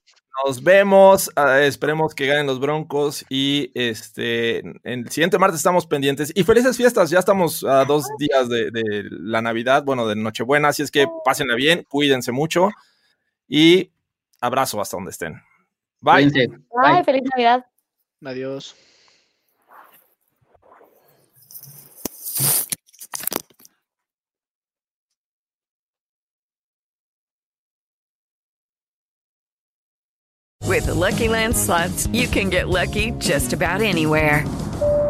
[0.45, 1.31] nos vemos.
[1.37, 3.23] Ah, esperemos que ganen los Broncos.
[3.29, 6.33] Y este el siguiente martes estamos pendientes.
[6.35, 7.09] Y felices fiestas.
[7.09, 10.69] Ya estamos a dos días de, de la Navidad, bueno, de Nochebuena.
[10.69, 12.71] Así es que pásenla bien, cuídense mucho.
[13.47, 13.91] Y
[14.41, 15.41] abrazo hasta donde estén.
[16.03, 16.29] Bye.
[16.75, 17.03] Bye.
[17.03, 17.63] Feliz Navidad.
[18.23, 18.73] Adiós.
[30.73, 34.43] With the Lucky Land slots, you can get lucky just about anywhere.